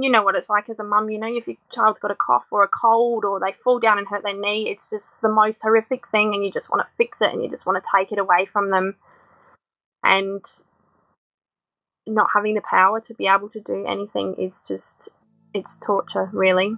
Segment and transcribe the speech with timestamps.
[0.00, 2.14] You know what it's like as a mum, you know, if your child's got a
[2.14, 5.28] cough or a cold or they fall down and hurt their knee, it's just the
[5.28, 7.90] most horrific thing and you just want to fix it and you just want to
[7.96, 8.94] take it away from them.
[10.04, 10.44] And
[12.06, 15.08] not having the power to be able to do anything is just,
[15.52, 16.76] it's torture, really.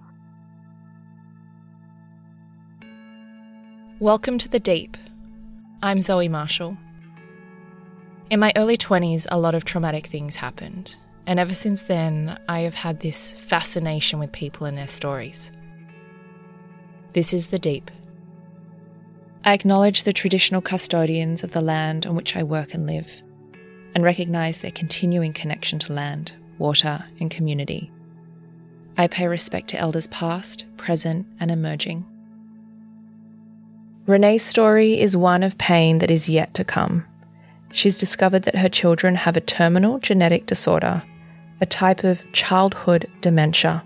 [3.99, 4.97] Welcome to the Deep.
[5.83, 6.75] I'm Zoe Marshall.
[8.31, 12.61] In my early 20s, a lot of traumatic things happened, and ever since then, I
[12.61, 15.51] have had this fascination with people and their stories.
[17.13, 17.91] This is the Deep.
[19.43, 23.21] I acknowledge the traditional custodians of the land on which I work and live,
[23.93, 27.91] and recognise their continuing connection to land, water, and community.
[28.97, 32.05] I pay respect to elders past, present, and emerging.
[34.05, 37.05] Renee's story is one of pain that is yet to come.
[37.71, 41.03] She's discovered that her children have a terminal genetic disorder,
[41.61, 43.83] a type of childhood dementia.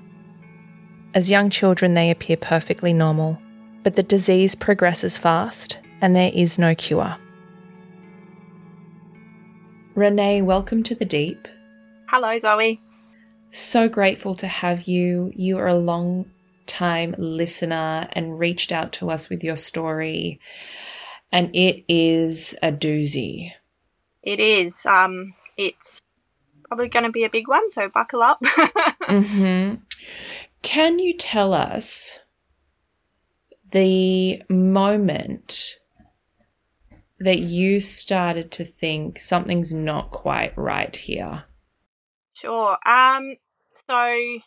[1.13, 3.37] As young children, they appear perfectly normal,
[3.83, 7.17] but the disease progresses fast and there is no cure.
[9.93, 11.47] Renee, welcome to the deep.
[12.07, 12.81] Hello, Zoe.
[13.49, 15.31] So grateful to have you.
[15.35, 16.29] You are a long
[16.65, 20.39] time listener and reached out to us with your story.
[21.31, 23.51] And it is a doozy.
[24.23, 24.85] It is.
[24.85, 26.01] Um, it's
[26.67, 28.39] probably going to be a big one, so buckle up.
[28.43, 29.75] mm-hmm.
[30.61, 32.19] Can you tell us
[33.71, 35.79] the moment
[37.19, 41.45] that you started to think something's not quite right here?
[42.33, 42.77] Sure.
[42.85, 43.35] Um,
[43.87, 44.39] so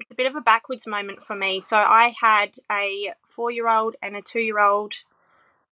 [0.00, 1.60] it's a bit of a backwards moment for me.
[1.60, 4.94] So I had a four year old and a two year old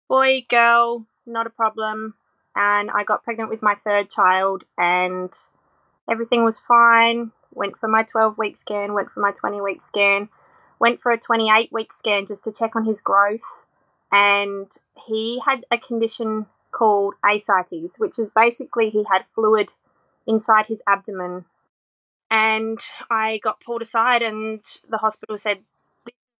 [0.07, 2.15] boy, girl, not a problem.
[2.55, 5.33] And I got pregnant with my third child, and
[6.09, 7.31] everything was fine.
[7.53, 10.29] Went for my 12 week scan, went for my 20 week scan,
[10.79, 13.65] went for a 28 week scan just to check on his growth.
[14.11, 14.71] And
[15.07, 19.69] he had a condition called ascites, which is basically he had fluid
[20.27, 21.45] inside his abdomen
[22.33, 22.79] and
[23.11, 24.59] I got pulled aside, and
[24.89, 25.59] the hospital said,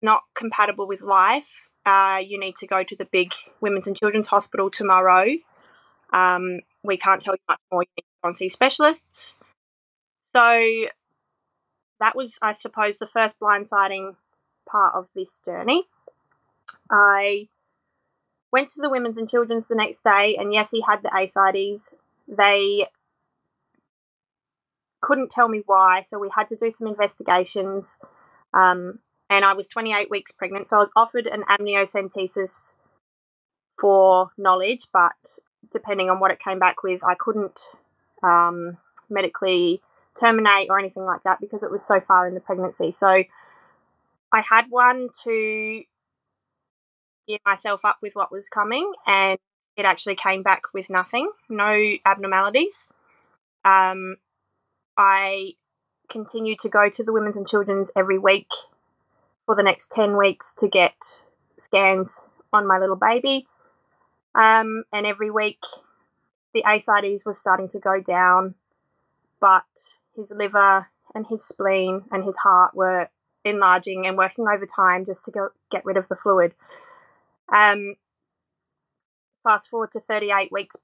[0.02, 1.70] not compatible with life.
[1.86, 3.32] Uh, you need to go to the big
[3.62, 5.26] Women's and Children's Hospital tomorrow.
[6.14, 7.84] Um, we can't tell you much more.
[7.84, 9.38] You need to see specialists.
[10.34, 10.86] So
[12.00, 14.16] that was, I suppose, the first blindsiding
[14.68, 15.84] part of this journey.
[16.90, 17.48] I
[18.52, 21.96] went to the Women's and Children's the next day, and yes, he had the ascites.
[22.28, 22.88] They
[25.02, 28.00] couldn't tell me why, so we had to do some investigations.
[28.54, 32.76] Um, and I was 28 weeks pregnant, so I was offered an amniocentesis
[33.80, 35.40] for knowledge, but
[35.72, 37.60] depending on what it came back with, I couldn't
[38.22, 38.78] um,
[39.10, 39.82] medically
[40.20, 42.92] terminate or anything like that because it was so far in the pregnancy.
[42.92, 43.24] So
[44.32, 45.84] I had one to
[47.28, 49.38] gear myself up with what was coming, and
[49.76, 52.86] it actually came back with nothing, no abnormalities.
[53.66, 54.18] Um,
[54.98, 55.54] I
[56.10, 58.50] continued to go to the Women's and Children's every week
[59.46, 61.26] for the next 10 weeks to get
[61.58, 63.48] scans on my little baby.
[64.36, 65.64] Um, and every week
[66.54, 68.56] the ascites was starting to go down,
[69.40, 73.10] but his liver and his spleen and his heart were
[73.46, 76.54] enlarging and working overtime just to go, get rid of the fluid.
[77.50, 77.96] Um,
[79.44, 80.78] fast forward to 38 weeks,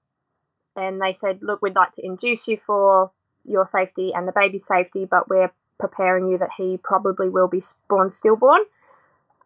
[0.75, 3.11] and they said, Look, we'd like to induce you for
[3.45, 7.61] your safety and the baby's safety, but we're preparing you that he probably will be
[7.87, 8.61] born stillborn.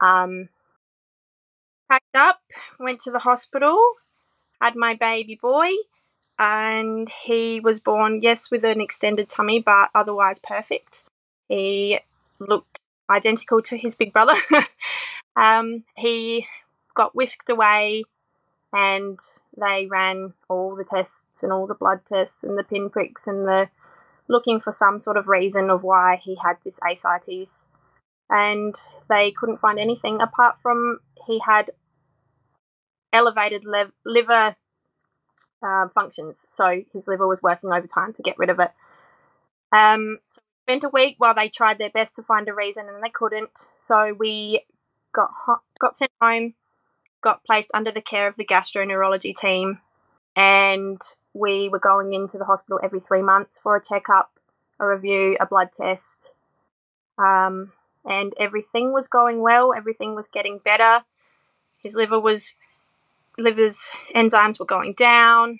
[0.01, 0.49] Um,
[1.93, 2.39] packed up,
[2.79, 3.79] went to the hospital,
[4.59, 5.69] had my baby boy,
[6.39, 11.03] and he was born, yes, with an extended tummy, but otherwise perfect.
[11.47, 11.99] He
[12.39, 12.79] looked
[13.11, 14.33] identical to his big brother.
[15.35, 16.47] um, he
[16.95, 18.05] got whisked away
[18.71, 19.19] and
[19.55, 23.69] they ran all the tests and all the blood tests and the pinpricks and the
[24.27, 27.67] looking for some sort of reason of why he had this ascites,
[28.31, 28.75] and
[29.09, 31.71] they couldn't find anything apart from he had
[33.13, 34.55] elevated lev- liver
[35.65, 38.71] uh, functions, so his liver was working overtime to get rid of it.
[39.71, 43.03] Um, so spent a week while they tried their best to find a reason and
[43.03, 43.67] they couldn't.
[43.79, 44.61] So we
[45.13, 45.31] got
[45.79, 46.53] got sent home,
[47.21, 49.79] got placed under the care of the gastroenterology team,
[50.35, 51.01] and
[51.33, 54.31] we were going into the hospital every three months for a checkup,
[54.79, 56.33] a review, a blood test,
[57.17, 57.71] um,
[58.05, 59.73] and everything was going well.
[59.73, 61.03] Everything was getting better.
[61.81, 62.55] His liver was
[63.37, 65.59] liver's enzymes were going down.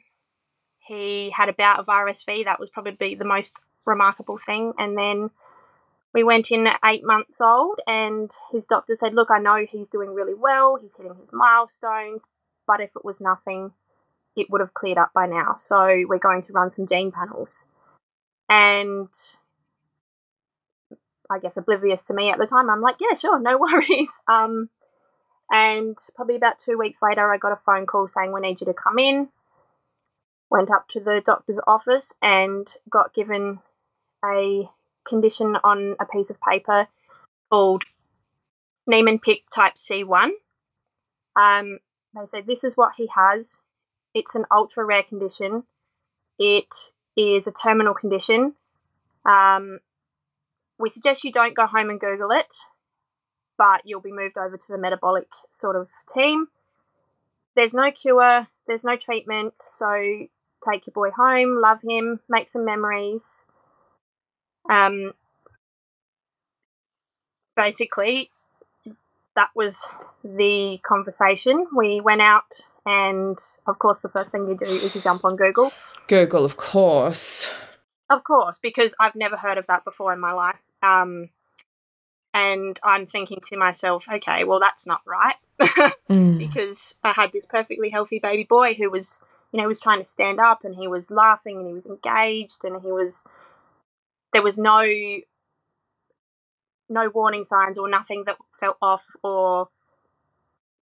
[0.79, 2.45] He had about a bout of RSV.
[2.45, 4.73] That was probably the most remarkable thing.
[4.77, 5.29] And then
[6.13, 9.89] we went in at eight months old, and his doctor said, Look, I know he's
[9.89, 12.25] doing really well, he's hitting his milestones,
[12.67, 13.71] but if it was nothing,
[14.35, 15.55] it would have cleared up by now.
[15.55, 17.65] So we're going to run some gene panels.
[18.47, 19.09] And
[21.29, 24.21] I guess oblivious to me at the time, I'm like, Yeah, sure, no worries.
[24.27, 24.69] Um,
[25.53, 28.65] and probably about two weeks later, I got a phone call saying, We need you
[28.65, 29.29] to come in.
[30.49, 33.59] Went up to the doctor's office and got given
[34.25, 34.67] a
[35.05, 36.87] condition on a piece of paper
[37.51, 37.83] called
[38.87, 40.31] Niemann-Pick type C1.
[41.35, 41.79] Um,
[42.15, 43.59] they said this is what he has.
[44.15, 45.63] It's an ultra rare condition.
[46.39, 48.53] It is a terminal condition.
[49.23, 49.79] Um,
[50.79, 52.55] we suggest you don't go home and Google it,
[53.57, 56.47] but you'll be moved over to the metabolic sort of team.
[57.55, 60.27] There's no cure, there's no treatment, so
[60.67, 63.45] take your boy home, love him, make some memories,
[64.69, 65.13] um,
[67.55, 68.29] basically,
[69.35, 69.85] that was
[70.23, 71.67] the conversation.
[71.75, 75.35] We went out, and of course, the first thing you do is you jump on
[75.35, 75.71] Google.
[76.07, 77.51] Google, of course.
[78.09, 80.61] Of course, because I've never heard of that before in my life.
[80.81, 81.29] Um,
[82.33, 85.35] and I'm thinking to myself, okay, well, that's not right.
[86.09, 86.39] mm.
[86.39, 89.21] Because I had this perfectly healthy baby boy who was,
[89.51, 92.63] you know, was trying to stand up and he was laughing and he was engaged
[92.63, 93.23] and he was
[94.33, 94.83] there was no
[96.89, 99.69] no warning signs or nothing that felt off or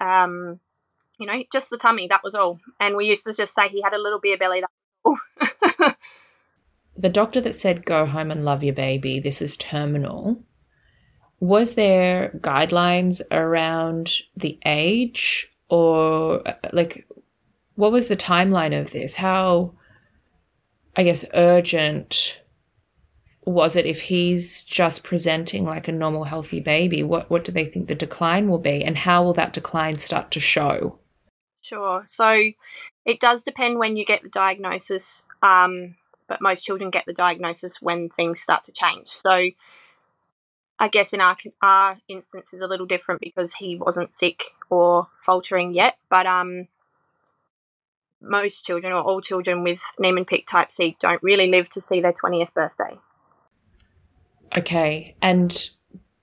[0.00, 0.60] um
[1.18, 3.80] you know just the tummy that was all and we used to just say he
[3.80, 5.96] had a little beer belly that
[6.96, 10.42] the doctor that said go home and love your baby this is terminal
[11.40, 16.42] was there guidelines around the age or
[16.72, 17.06] like
[17.74, 19.16] what was the timeline of this?
[19.16, 19.74] How
[20.96, 22.42] i guess urgent
[23.44, 27.02] was it if he's just presenting like a normal healthy baby?
[27.02, 30.30] What what do they think the decline will be and how will that decline start
[30.32, 30.98] to show?
[31.60, 32.02] Sure.
[32.06, 32.50] So
[33.04, 35.94] it does depend when you get the diagnosis um,
[36.28, 39.08] but most children get the diagnosis when things start to change.
[39.08, 39.50] So
[40.78, 45.08] i guess in our our instance is a little different because he wasn't sick or
[45.20, 46.68] faltering yet but um
[48.20, 52.12] most children or all children with Niemann-Pick type C don't really live to see their
[52.12, 52.98] 20th birthday.
[54.56, 55.14] Okay.
[55.22, 55.70] And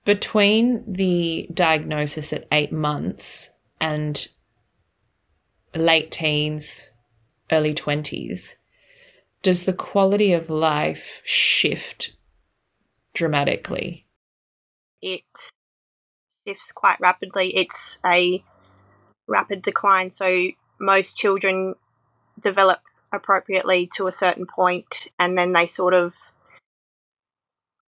[0.04, 3.50] between the diagnosis at eight months
[3.80, 4.28] and
[5.74, 6.88] late teens,
[7.50, 8.56] early 20s,
[9.42, 12.16] does the quality of life shift
[13.14, 14.04] dramatically?
[15.06, 15.22] It
[16.46, 17.56] shifts quite rapidly.
[17.56, 18.42] It's a
[19.28, 20.10] rapid decline.
[20.10, 20.48] So
[20.80, 21.76] most children
[22.40, 22.80] develop
[23.12, 26.14] appropriately to a certain point and then they sort of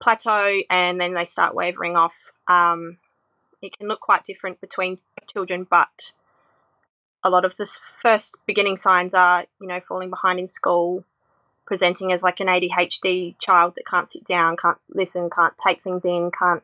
[0.02, 2.32] plateau and then they start wavering off.
[2.48, 2.98] Um,
[3.62, 4.98] it can look quite different between
[5.32, 6.12] children, but
[7.22, 7.66] a lot of the
[7.96, 11.04] first beginning signs are, you know, falling behind in school,
[11.64, 16.04] presenting as like an ADHD child that can't sit down, can't listen, can't take things
[16.04, 16.62] in, can't,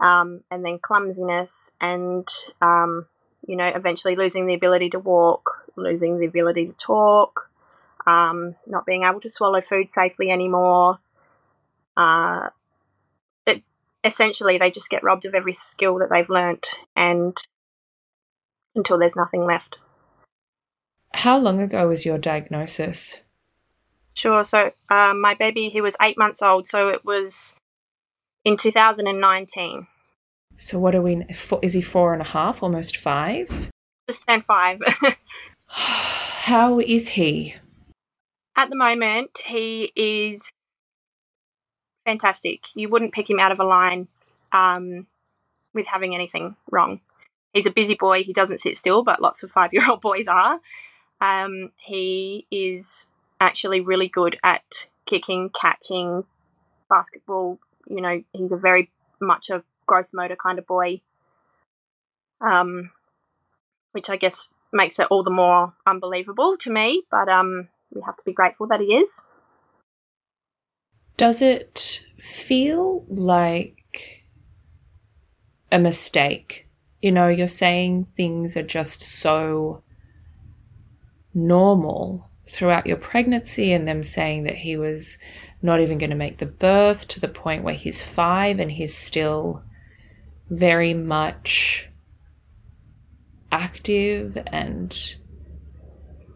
[0.00, 2.28] um, and then clumsiness, and
[2.60, 3.06] um,
[3.46, 7.50] you know, eventually losing the ability to walk, losing the ability to talk,
[8.06, 10.98] um, not being able to swallow food safely anymore,
[11.96, 12.50] uh,
[13.46, 13.62] it,
[14.02, 17.36] essentially they just get robbed of every skill that they've learnt and
[18.74, 19.76] until there's nothing left.
[21.14, 23.20] How long ago was your diagnosis?
[24.14, 24.44] Sure.
[24.44, 27.54] So um, my baby, he was eight months old, so it was
[28.44, 29.86] in 2019.
[30.56, 31.26] So what are we?
[31.62, 33.70] Is he four and a half, almost five?
[34.08, 34.80] Just turned five.
[35.66, 37.54] How is he?
[38.56, 40.52] At the moment, he is
[42.04, 42.66] fantastic.
[42.74, 44.08] You wouldn't pick him out of a line
[44.52, 45.06] um,
[45.72, 47.00] with having anything wrong.
[47.52, 48.22] He's a busy boy.
[48.22, 50.60] He doesn't sit still, but lots of five year old boys are.
[51.20, 53.06] Um, he is
[53.40, 56.24] actually really good at kicking, catching,
[56.88, 57.58] basketball.
[57.86, 61.00] You know, he's a very much a gross motor kind of boy,
[62.40, 62.90] um,
[63.92, 67.02] which I guess makes it all the more unbelievable to me.
[67.10, 69.22] But um, we have to be grateful that he is.
[71.16, 74.24] Does it feel like
[75.70, 76.66] a mistake?
[77.00, 79.82] You know, you're saying things are just so
[81.32, 85.18] normal throughout your pregnancy, and them saying that he was
[85.64, 88.94] not even going to make the birth to the point where he's five and he's
[88.94, 89.62] still
[90.50, 91.88] very much
[93.50, 95.14] active and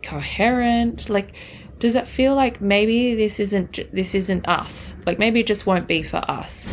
[0.03, 1.11] coherent.
[1.11, 1.35] Like
[1.79, 4.97] does it feel like maybe this isn't this isn't us?
[5.05, 6.73] Like maybe it just won't be for us.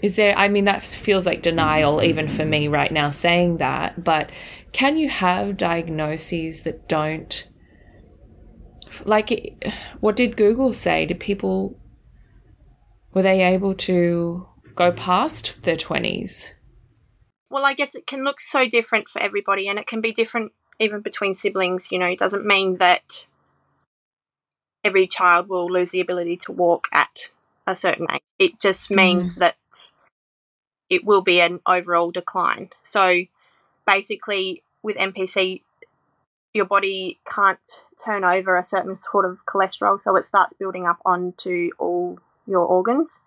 [0.00, 4.02] Is there i mean that feels like denial even for me right now saying that
[4.02, 4.30] but
[4.72, 7.46] can you have diagnoses that don't
[9.04, 9.64] like
[10.00, 11.06] what did google say?
[11.06, 11.78] Did people
[13.12, 16.52] were they able to go past their 20s
[17.50, 20.50] well i guess it can look so different for everybody and it can be different
[20.78, 22.06] even between siblings you know?
[22.06, 23.26] It doesn't mean that
[24.84, 27.28] every child will lose the ability to walk at
[27.66, 28.20] a certain age.
[28.38, 29.38] It just means mm.
[29.38, 29.56] that
[30.90, 32.70] it will be an overall decline.
[32.82, 33.22] So
[33.86, 35.62] basically with npc
[36.54, 37.58] your body can't
[38.04, 42.66] turn over a certain sort of cholesterol, so it starts building up onto all your
[42.66, 43.22] organs.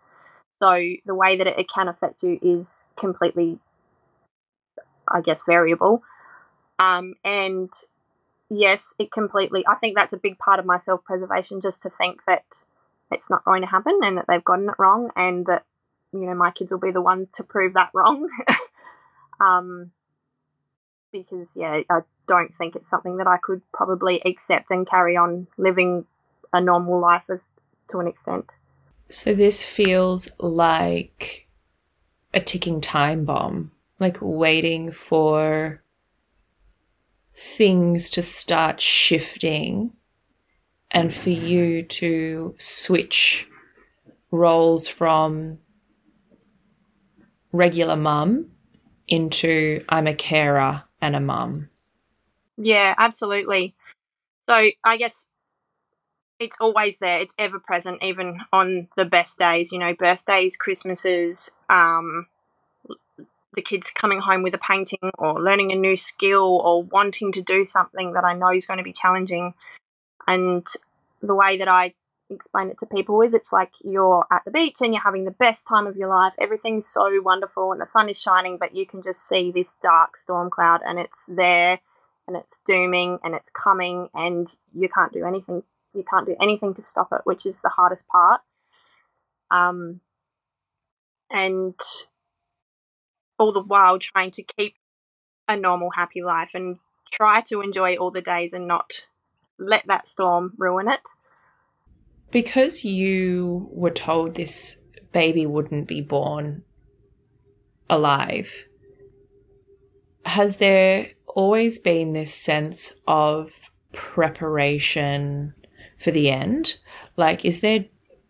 [0.61, 0.71] So
[1.05, 3.59] the way that it can affect you is completely,
[5.07, 6.03] I guess, variable.
[6.79, 7.69] Um, and
[8.49, 9.65] yes, it completely.
[9.67, 12.45] I think that's a big part of my self preservation, just to think that
[13.11, 15.65] it's not going to happen and that they've gotten it wrong, and that
[16.13, 18.29] you know my kids will be the one to prove that wrong.
[19.39, 19.91] um,
[21.15, 25.47] because yeah, I don't think it's something that I could probably accept and carry on
[25.57, 26.05] living
[26.51, 27.53] a normal life as
[27.89, 28.45] to an extent.
[29.09, 31.47] So this feels like
[32.33, 35.81] a ticking time bomb, like waiting for
[37.35, 39.93] things to start shifting
[40.91, 43.47] and for you to switch
[44.31, 45.59] roles from
[47.51, 48.47] regular mum
[49.07, 51.69] into I'm a carer and a mum.
[52.57, 53.75] Yeah, absolutely.
[54.47, 55.27] So I guess
[56.39, 57.21] it's always there.
[57.21, 59.71] It's ever present, even on the best days.
[59.71, 62.27] You know, birthdays, Christmases, um,
[63.55, 67.41] the kids coming home with a painting or learning a new skill or wanting to
[67.41, 69.53] do something that I know is going to be challenging.
[70.27, 70.67] And
[71.21, 71.93] the way that I
[72.29, 75.31] explain it to people is it's like you're at the beach and you're having the
[75.31, 76.33] best time of your life.
[76.39, 80.17] Everything's so wonderful and the sun is shining, but you can just see this dark
[80.17, 81.79] storm cloud and it's there
[82.27, 85.63] and it's dooming and it's coming and you can't do anything
[85.93, 88.41] you can't do anything to stop it which is the hardest part
[89.51, 90.01] um
[91.31, 91.75] and
[93.37, 94.75] all the while trying to keep
[95.47, 96.79] a normal happy life and
[97.11, 99.05] try to enjoy all the days and not
[99.57, 101.01] let that storm ruin it
[102.31, 106.63] because you were told this baby wouldn't be born
[107.89, 108.65] alive
[110.25, 115.53] has there always been this sense of preparation
[115.97, 116.77] for the end?
[117.15, 117.85] Like, is there,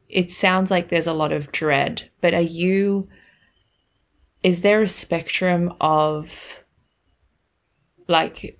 [0.09, 3.07] it sounds like there's a lot of dread, but are you,
[4.43, 6.63] is there a spectrum of
[8.07, 8.59] like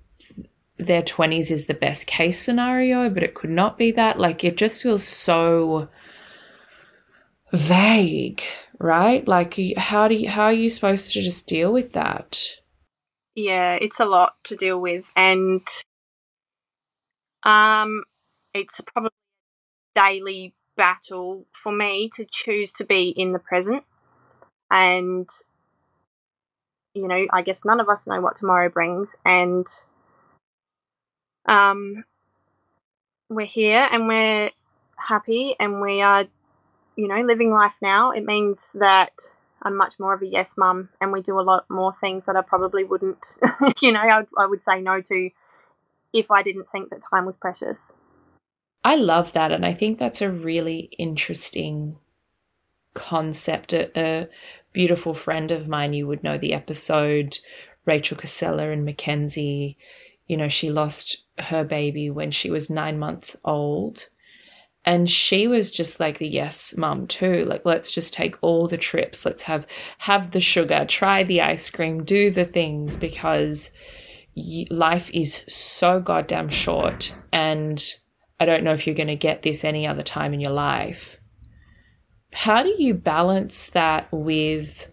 [0.78, 4.18] their 20s is the best case scenario, but it could not be that?
[4.18, 5.88] Like, it just feels so
[7.52, 8.42] vague,
[8.78, 9.26] right?
[9.26, 12.58] Like, how do you, how are you supposed to just deal with that?
[13.36, 15.60] yeah, it's a lot to deal with, and
[17.42, 18.02] um,
[18.54, 19.10] it's probably
[19.94, 23.84] a daily battle for me to choose to be in the present,
[24.70, 25.28] and
[26.94, 29.66] you know, I guess none of us know what tomorrow brings, and
[31.46, 32.04] um,
[33.28, 34.50] we're here and we're
[34.96, 36.26] happy and we are,
[36.96, 38.10] you know, living life now.
[38.10, 39.12] It means that
[39.62, 42.36] I'm much more of a yes mum, and we do a lot more things that
[42.36, 43.38] I probably wouldn't,
[43.80, 45.30] you know, I, I would say no to
[46.12, 47.94] if I didn't think that time was precious.
[48.84, 51.98] I love that, and I think that's a really interesting
[52.94, 53.72] concept.
[53.72, 54.28] A, a
[54.72, 57.38] beautiful friend of mine, you would know the episode,
[57.84, 59.76] Rachel Casella and Mackenzie.
[60.26, 64.08] You know, she lost her baby when she was nine months old.
[64.84, 67.44] And she was just like the yes mum too.
[67.44, 69.24] Like let's just take all the trips.
[69.24, 69.66] Let's have
[69.98, 73.72] have the sugar try the ice cream do the things because
[74.70, 77.14] life is so goddamn short.
[77.32, 77.84] And
[78.38, 81.18] i don't know if you're going to get this any other time in your life.
[82.32, 84.88] How do you balance that with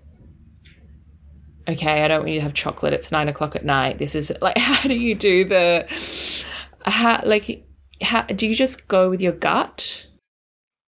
[1.67, 4.31] okay i don't want you to have chocolate it's nine o'clock at night this is
[4.41, 5.87] like how do you do the
[6.85, 7.65] how like
[8.03, 10.07] how, do you just go with your gut?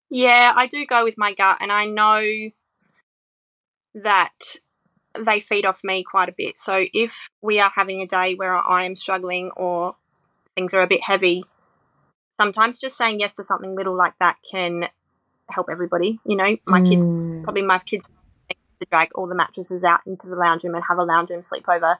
[0.09, 2.49] Yeah, I do go with my gut, and I know
[3.95, 4.33] that
[5.17, 6.59] they feed off me quite a bit.
[6.59, 9.95] So if we are having a day where I am struggling or
[10.55, 11.43] things are a bit heavy,
[12.39, 14.89] sometimes just saying yes to something little like that can
[15.49, 16.19] help everybody.
[16.25, 16.89] You know, my mm.
[16.89, 18.05] kids, probably my kids,
[18.79, 21.41] to drag all the mattresses out into the lounge room and have a lounge room
[21.41, 21.97] sleepover.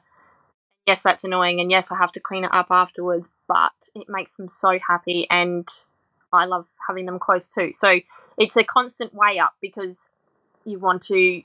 [0.86, 4.36] Yes, that's annoying, and yes, I have to clean it up afterwards, but it makes
[4.36, 5.68] them so happy, and
[6.32, 7.72] I love having them close too.
[7.72, 8.00] So
[8.38, 10.10] it's a constant way up because
[10.64, 11.42] you want to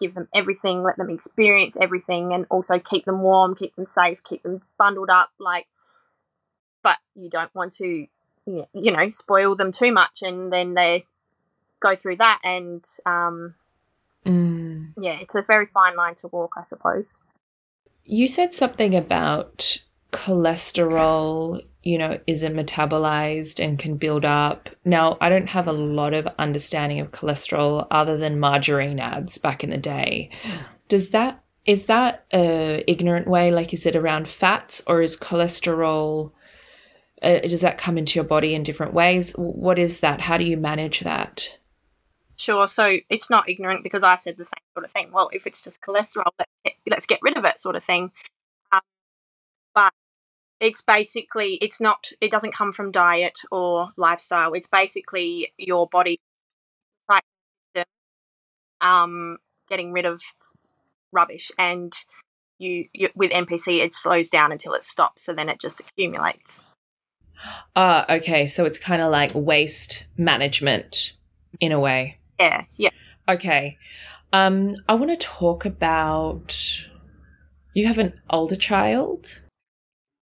[0.00, 4.24] give them everything, let them experience everything, and also keep them warm, keep them safe,
[4.24, 5.30] keep them bundled up.
[5.38, 5.66] Like,
[6.82, 8.06] but you don't want to,
[8.46, 11.06] you know, spoil them too much, and then they
[11.78, 12.40] go through that.
[12.42, 13.54] And um,
[14.26, 14.92] mm.
[14.98, 17.18] yeah, it's a very fine line to walk, I suppose.
[18.04, 19.78] You said something about
[20.12, 24.70] cholesterol you know, isn't metabolized and can build up.
[24.84, 29.64] Now, I don't have a lot of understanding of cholesterol other than margarine ads back
[29.64, 30.30] in the day.
[30.88, 36.32] Does that is that a ignorant way like is it around fats or is cholesterol
[37.22, 39.32] uh, does that come into your body in different ways?
[39.34, 40.20] What is that?
[40.20, 41.56] How do you manage that?
[42.42, 42.66] Sure.
[42.66, 45.12] So it's not ignorant because I said the same sort of thing.
[45.12, 46.24] Well, if it's just cholesterol,
[46.90, 48.10] let's get, rid of it, sort of thing.
[48.72, 48.80] Um,
[49.76, 49.92] but
[50.58, 56.20] it's basically it's not it doesn't come from diet or lifestyle it's basically your body
[58.80, 60.20] um getting rid of
[61.10, 61.92] rubbish and
[62.58, 66.64] you, you, with npc it slows down until it stops so then it just accumulates
[67.74, 71.16] ah uh, okay so it's kind of like waste management
[71.58, 72.90] in a way yeah yeah
[73.28, 73.78] okay
[74.32, 76.88] um i want to talk about
[77.74, 79.42] you have an older child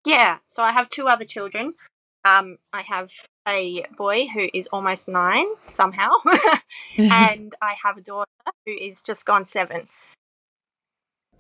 [0.05, 1.75] yeah, so I have two other children.
[2.25, 3.11] Um, I have
[3.47, 6.11] a boy who is almost nine somehow,
[6.99, 8.31] and I have a daughter
[8.67, 9.89] who is just gone seven.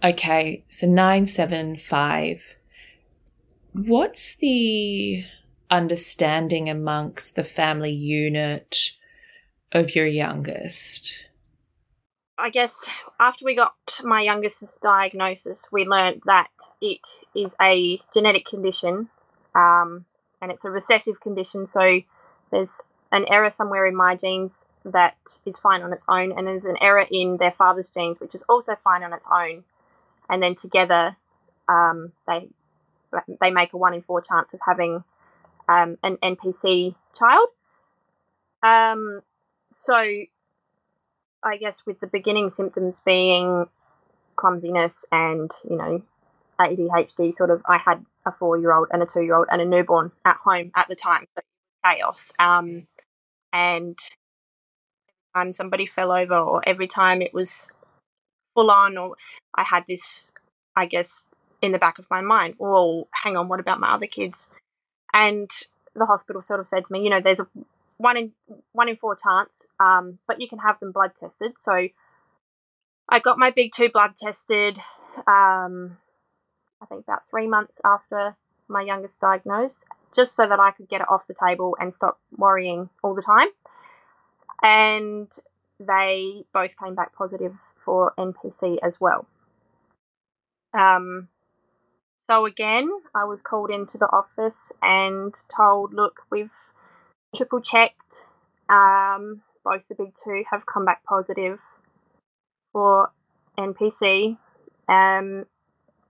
[0.02, 2.56] Okay, so nine, seven, five.
[3.72, 5.22] What's the
[5.70, 8.92] understanding amongst the family unit
[9.72, 11.26] of your youngest?
[12.38, 18.46] I guess after we got my youngest's diagnosis, we learned that it is a genetic
[18.46, 19.10] condition,
[19.54, 20.06] um,
[20.40, 21.66] and it's a recessive condition.
[21.66, 22.00] So
[22.50, 26.64] there's an error somewhere in my genes that is fine on its own, and there's
[26.64, 29.64] an error in their father's genes, which is also fine on its own.
[30.30, 31.16] And then together,
[31.68, 32.48] um, they
[33.40, 35.04] they make a one in four chance of having
[35.68, 37.48] um, an NPC child.
[38.62, 39.22] Um,
[39.72, 39.94] so
[41.42, 43.66] I guess with the beginning symptoms being
[44.36, 46.02] clumsiness and, you know,
[46.58, 49.60] ADHD, sort of, I had a four year old and a two year old and
[49.60, 51.26] a newborn at home at the time.
[51.34, 51.42] So
[51.84, 52.32] chaos.
[52.38, 52.86] Um,
[53.52, 53.98] and
[55.34, 57.68] time somebody fell over, or every time it was
[58.54, 59.16] full on, or
[59.54, 60.30] I had this,
[60.76, 61.22] I guess,
[61.62, 64.50] in the back of my mind, well, hang on, what about my other kids?
[65.12, 65.50] And
[65.94, 67.48] the hospital sort of said to me, you know, there's a
[68.00, 68.32] one in
[68.72, 71.52] one in four chance, um, but you can have them blood tested.
[71.58, 71.88] So
[73.08, 74.78] I got my big two blood tested.
[75.26, 75.98] Um,
[76.80, 78.36] I think about three months after
[78.68, 79.84] my youngest diagnosed,
[80.14, 83.22] just so that I could get it off the table and stop worrying all the
[83.22, 83.48] time.
[84.62, 85.30] And
[85.78, 89.26] they both came back positive for NPC as well.
[90.72, 91.28] Um,
[92.30, 96.70] so again, I was called into the office and told, look, we've
[97.34, 98.28] triple checked.
[98.68, 101.58] Um, both the big two have come back positive
[102.72, 103.10] for
[103.58, 104.38] NPC.
[104.88, 105.46] Um,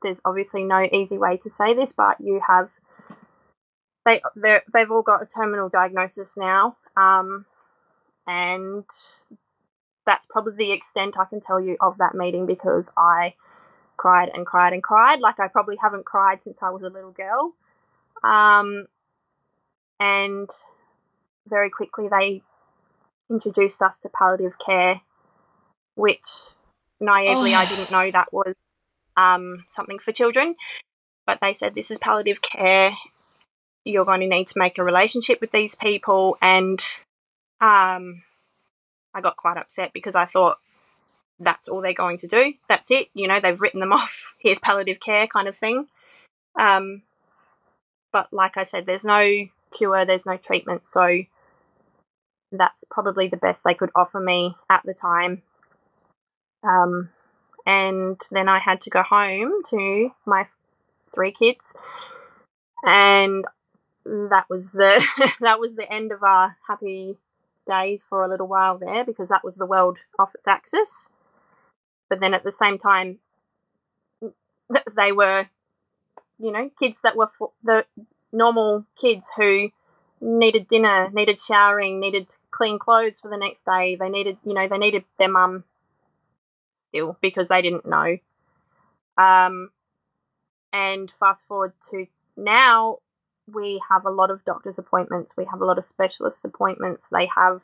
[0.02, 2.70] there's obviously no easy way to say this, but you have
[4.04, 4.20] they
[4.72, 7.44] they've all got a terminal diagnosis now, um,
[8.26, 8.84] and
[10.06, 13.34] that's probably the extent I can tell you of that meeting because I
[13.96, 17.12] cried and cried and cried like I probably haven't cried since I was a little
[17.12, 17.54] girl.
[18.24, 18.86] Um,
[19.98, 20.48] and
[21.48, 22.42] very quickly they
[23.30, 25.00] introduced us to palliative care,
[25.94, 26.28] which
[27.00, 27.58] naively oh.
[27.58, 28.54] I didn't know that was
[29.16, 30.56] um, something for children.
[31.26, 32.92] But they said this is palliative care.
[33.84, 36.80] You're going to need to make a relationship with these people, and
[37.60, 38.22] um,
[39.14, 40.58] I got quite upset because I thought
[41.38, 42.54] that's all they're going to do.
[42.68, 43.08] That's it.
[43.14, 44.32] You know, they've written them off.
[44.38, 45.86] Here's palliative care, kind of thing.
[46.58, 47.02] Um,
[48.12, 50.04] but like I said, there's no cure.
[50.04, 50.86] There's no treatment.
[50.86, 51.22] So
[52.52, 55.42] that's probably the best they could offer me at the time.
[56.62, 57.10] Um,
[57.66, 60.46] and then I had to go home to my
[61.14, 61.76] three kids,
[62.84, 63.44] and
[64.04, 65.04] that was the
[65.40, 67.16] that was the end of our happy
[67.66, 71.10] days for a little while there because that was the world off its axis.
[72.08, 73.20] But then at the same time,
[74.96, 75.48] they were,
[76.38, 77.84] you know, kids that were for the
[78.32, 79.70] normal kids who
[80.20, 83.96] needed dinner, needed showering, needed clean clothes for the next day.
[83.96, 85.64] They needed, you know, they needed their mum
[86.88, 88.18] still because they didn't know.
[89.16, 89.70] Um,
[90.72, 92.98] and fast forward to now,
[93.46, 95.36] we have a lot of doctor's appointments.
[95.36, 97.08] We have a lot of specialist appointments.
[97.10, 97.62] They have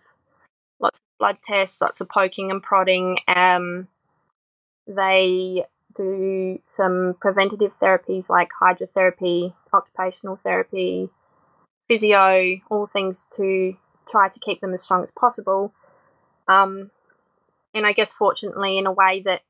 [0.81, 3.18] lots of blood tests, lots of poking and prodding.
[3.29, 3.88] Um,
[4.87, 5.64] they
[5.96, 11.11] do some preventative therapies like hydrotherapy, occupational therapy,
[11.88, 13.76] physio, all things to
[14.09, 15.72] try to keep them as strong as possible.
[16.48, 16.90] Um,
[17.74, 19.42] and I guess, fortunately, in a way that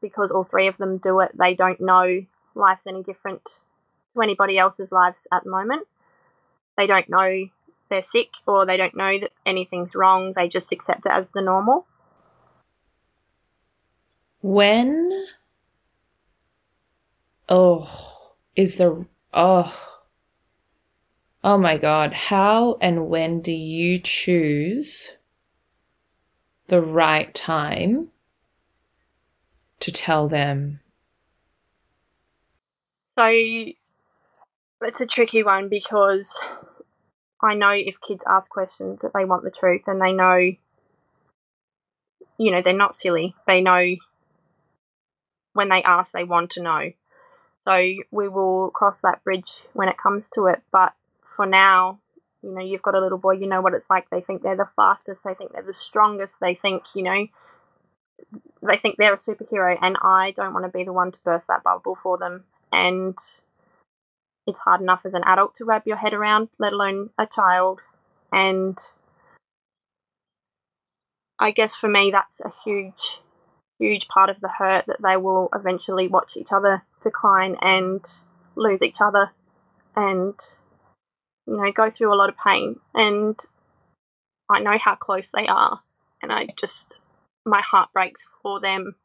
[0.00, 3.62] because all three of them do it, they don't know life's any different
[4.14, 5.86] to anybody else's lives at the moment.
[6.76, 7.48] They don't know
[7.90, 10.32] they're sick or they don't know that anything's wrong.
[10.32, 11.86] They just accept it as the normal.
[14.40, 15.26] When
[17.50, 19.86] oh is the oh.
[21.42, 25.12] Oh my god how and when do you choose
[26.68, 28.08] the right time
[29.80, 30.80] to tell them?
[33.18, 33.26] So
[34.82, 36.40] it's a tricky one because
[37.42, 40.52] I know if kids ask questions that they want the truth and they know
[42.38, 43.34] you know they're not silly.
[43.46, 43.96] They know
[45.52, 46.92] when they ask they want to know
[47.66, 47.76] so
[48.10, 50.62] we will cross that bridge when it comes to it.
[50.72, 50.94] But
[51.24, 52.00] for now,
[52.42, 54.08] you know, you've got a little boy, you know what it's like.
[54.10, 57.26] They think they're the fastest, they think they're the strongest, they think, you know,
[58.62, 59.76] they think they're a superhero.
[59.80, 62.44] And I don't want to be the one to burst that bubble for them.
[62.72, 63.16] And
[64.46, 67.80] it's hard enough as an adult to wrap your head around, let alone a child.
[68.32, 68.78] And
[71.38, 73.20] I guess for me, that's a huge
[73.80, 78.04] huge part of the hurt that they will eventually watch each other decline and
[78.54, 79.30] lose each other
[79.96, 80.34] and
[81.46, 82.78] you know go through a lot of pain.
[82.94, 83.38] And
[84.48, 85.80] I know how close they are
[86.22, 87.00] and I just
[87.44, 88.96] my heart breaks for them.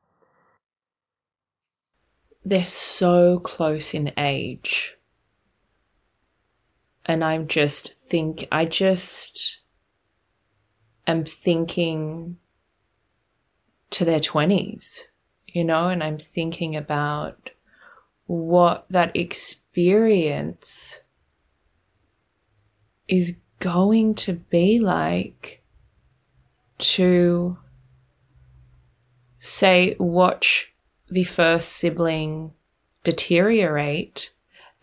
[2.43, 4.97] They're so close in age.
[7.05, 9.59] And I'm just think I just
[11.07, 12.38] am thinking
[13.95, 15.03] to their 20s,
[15.47, 17.51] you know, and I'm thinking about
[18.25, 20.99] what that experience
[23.08, 25.63] is going to be like
[26.77, 27.58] to
[29.39, 30.73] say, watch
[31.08, 32.51] the first sibling
[33.05, 34.34] deteriorate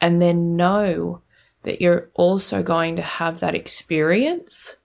[0.00, 1.20] and then know
[1.64, 4.76] that you're also going to have that experience.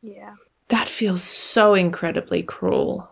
[0.00, 0.34] Yeah
[0.72, 3.10] that feels so incredibly cruel.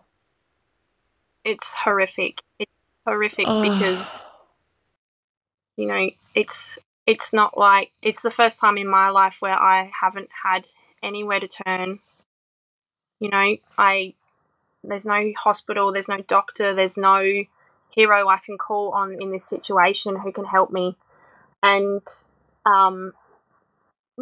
[1.45, 2.41] It's horrific.
[2.57, 2.71] It's
[3.05, 3.61] horrific oh.
[3.61, 4.23] because
[5.77, 9.91] you know, it's it's not like it's the first time in my life where I
[10.01, 10.65] haven't had
[11.03, 11.99] anywhere to turn.
[13.19, 14.15] You know, I
[14.83, 17.43] there's no hospital, there's no doctor, there's no
[17.91, 20.97] hero I can call on in this situation who can help me.
[21.61, 22.01] And
[22.65, 23.13] um,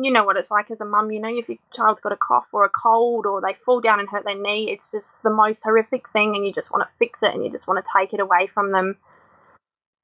[0.03, 2.17] you know what it's like as a mum, you know, if your child's got a
[2.17, 5.29] cough or a cold or they fall down and hurt their knee, it's just the
[5.29, 7.91] most horrific thing and you just want to fix it and you just want to
[7.97, 8.97] take it away from them.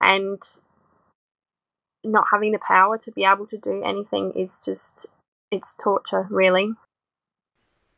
[0.02, 0.42] And
[2.04, 5.08] not having the power to be able to do anything is just,
[5.50, 6.74] it's torture, really.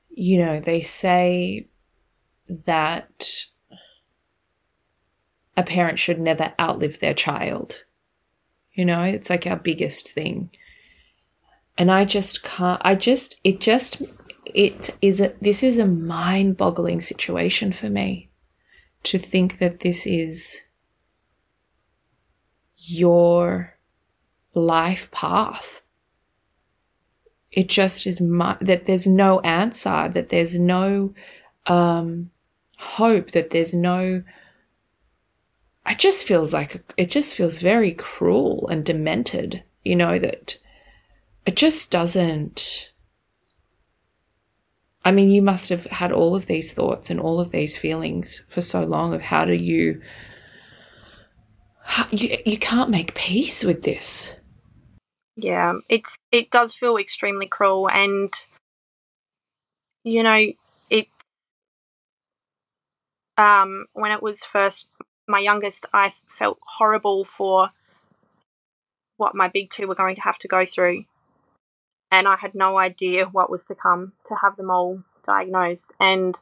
[0.10, 1.68] You know, they say
[2.48, 3.46] that
[5.56, 7.84] a parent should never outlive their child.
[8.74, 10.52] You know, it's like our biggest thing
[11.78, 12.82] and I just can't.
[12.84, 14.02] I just it just
[14.46, 18.30] it is a this is a mind boggling situation for me
[19.04, 20.62] to think that this is
[22.78, 23.76] your
[24.54, 25.82] life path.
[27.52, 31.14] It just is my, that there's no answer, that there's no
[31.66, 32.32] um,
[32.78, 34.24] hope, that there's no.
[35.90, 40.58] It just feels like it just feels very cruel and demented, you know, that
[41.48, 42.92] it just doesn't.
[45.06, 48.44] I mean, you must have had all of these thoughts and all of these feelings
[48.50, 50.02] for so long of how do you.
[52.12, 54.36] You, you can't make peace with this.
[55.38, 58.34] Yeah, it's it does feel extremely cruel, and
[60.04, 60.52] you know
[60.90, 61.08] it.
[63.38, 64.88] Um, when it was first
[65.30, 67.70] my youngest, I felt horrible for
[69.16, 71.06] what my big two were going to have to go through
[72.12, 75.94] and I had no idea what was to come to have them all diagnosed.
[76.00, 76.38] And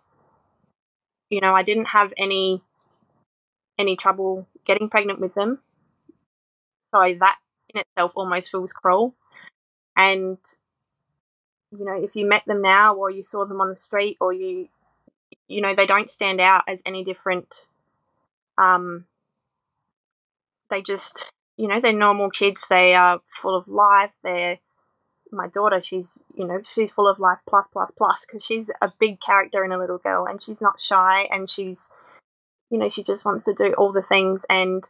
[1.30, 2.62] you know, I didn't have any
[3.78, 5.60] any trouble getting pregnant with them.
[6.82, 7.38] So that
[7.74, 9.16] in itself almost feels cruel.
[9.98, 10.38] And
[11.72, 14.34] you know, if you met them now or you saw them on the street or
[14.34, 14.70] you
[15.48, 17.68] you know, they don't stand out as any different
[18.58, 19.06] um
[20.70, 22.66] they just you know, they're normal kids.
[22.70, 24.12] They are full of life.
[24.24, 24.60] They're
[25.36, 25.82] my daughter.
[25.82, 29.64] She's you know she's full of life plus plus plus because she's a big character
[29.64, 31.90] in a little girl and she's not shy and she's
[32.70, 34.86] you know she just wants to do all the things and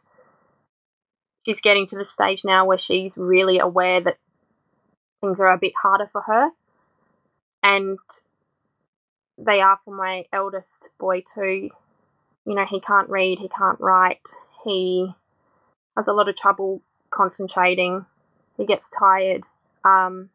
[1.44, 4.18] she's getting to the stage now where she's really aware that
[5.20, 6.50] things are a bit harder for her
[7.62, 7.98] and
[9.38, 11.68] they are for my eldest boy too
[12.46, 14.30] you know he can't read he can't write
[14.64, 15.14] he
[15.96, 18.06] has a lot of trouble concentrating.
[18.56, 19.42] He gets tired.
[19.84, 20.30] Um,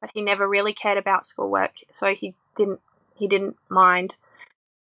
[0.00, 2.80] but he never really cared about schoolwork, so he didn't
[3.16, 4.16] he didn't mind.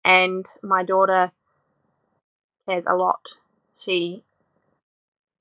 [0.04, 1.32] And my daughter
[2.68, 3.38] cares a lot.
[3.80, 4.24] She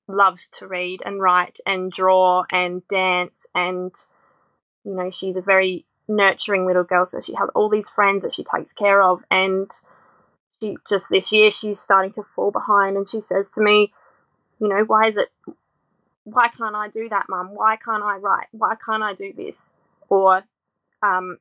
[0.07, 3.91] loves to read and write and draw and dance and
[4.83, 8.31] you know she's a very nurturing little girl so she has all these friends that
[8.31, 9.71] she takes care of and
[10.61, 13.91] she just this year she's starting to fall behind and she says to me
[14.59, 15.29] you know, why is it,
[16.25, 17.53] why can't I do that, mum?
[17.53, 18.47] Why can't I write?
[18.51, 19.71] Why can't I do this?
[20.09, 20.43] Or,
[21.01, 21.37] um,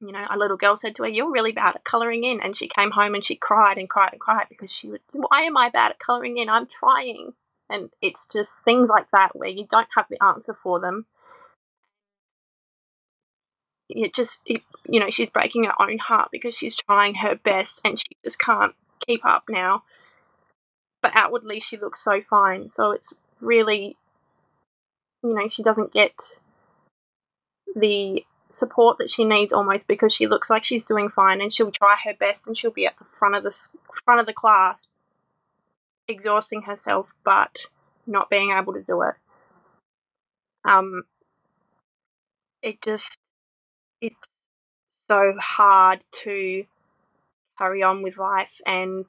[0.00, 2.40] you know, a little girl said to her, You're really bad at colouring in.
[2.40, 5.42] And she came home and she cried and cried and cried because she would, Why
[5.42, 6.48] am I bad at colouring in?
[6.48, 7.32] I'm trying.
[7.68, 11.06] And it's just things like that where you don't have the answer for them.
[13.88, 17.80] It just, it, you know, she's breaking her own heart because she's trying her best
[17.84, 18.74] and she just can't
[19.06, 19.82] keep up now
[21.04, 22.66] but outwardly she looks so fine.
[22.70, 23.96] So it's really,
[25.22, 26.38] you know, she doesn't get
[27.74, 31.72] the support that she needs almost because she looks like she's doing fine and she'll
[31.72, 33.68] try her best and she'll be at the front of the
[34.04, 34.86] front of the class
[36.06, 37.66] exhausting herself but
[38.06, 39.14] not being able to do it.
[40.64, 41.02] Um
[42.62, 43.18] it just
[44.00, 44.28] it's
[45.10, 46.64] so hard to
[47.58, 49.08] carry on with life and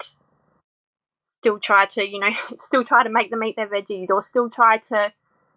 [1.46, 4.50] still try to, you know, still try to make them eat their veggies or still
[4.50, 5.14] try to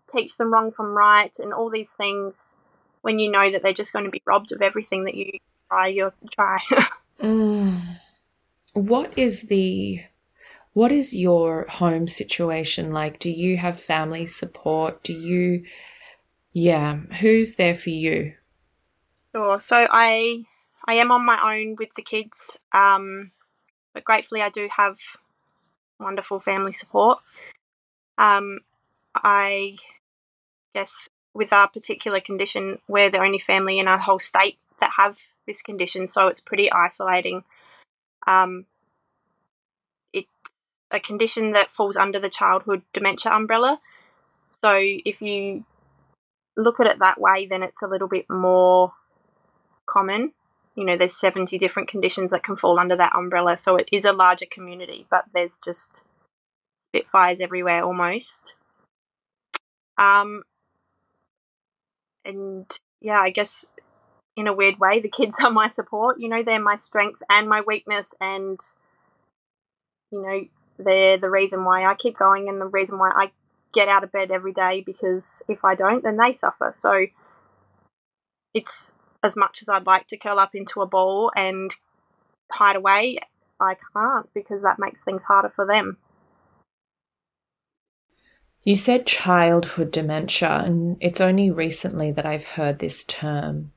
[0.07, 2.57] teach them wrong from right and all these things
[3.01, 5.31] when you know that they're just going to be robbed of everything that you
[5.71, 6.59] try your try.
[7.23, 7.81] mm.
[8.75, 10.03] What is the
[10.75, 13.19] what is your home situation like?
[13.19, 15.03] Do you have family support?
[15.03, 15.65] Do you
[16.53, 18.35] yeah, who's there for you?
[19.35, 19.59] Sure.
[19.59, 20.45] So I
[20.85, 22.59] I am on my own with the kids.
[22.73, 23.31] Um
[23.95, 24.99] but gratefully I do have
[25.99, 27.19] wonderful family support.
[28.17, 28.61] Um,
[29.15, 29.77] I
[30.75, 35.19] guess with our particular condition, we're the only family in our whole state that have
[35.47, 37.45] this condition, so it's pretty isolating.
[38.27, 38.67] Um,
[40.13, 40.29] it's
[40.91, 43.81] a condition that falls under the childhood dementia umbrella.
[44.63, 45.65] So if you
[46.57, 48.93] look at it that way, then it's a little bit more
[49.87, 50.33] common
[50.79, 54.05] you know there's 70 different conditions that can fall under that umbrella so it is
[54.05, 56.05] a larger community but there's just
[56.85, 58.55] spitfires everywhere almost.
[59.99, 60.45] Um
[62.25, 62.67] and
[63.01, 63.65] yeah i guess
[64.37, 67.49] in a weird way the kids are my support you know they're my strength and
[67.49, 68.61] my weakness and
[70.13, 70.41] you know
[70.79, 73.33] they're the reason why i keep going and the reason why i
[73.73, 76.71] get out of bed every day because if i don't then they suffer.
[76.73, 77.07] So
[78.55, 81.75] it's as much as I'd like to curl up into a ball and
[82.51, 83.19] hide away,
[83.61, 85.97] I can't because that makes things harder for them.
[88.63, 93.73] You said childhood dementia, and it's only recently that I've heard this term.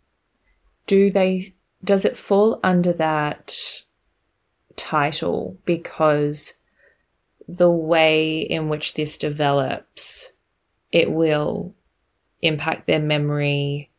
[0.85, 1.43] Do they,
[1.83, 3.83] does it fall under that
[4.75, 6.55] title because
[7.47, 10.33] the way in which this develops,
[10.91, 11.73] it will
[12.41, 13.90] impact their memory,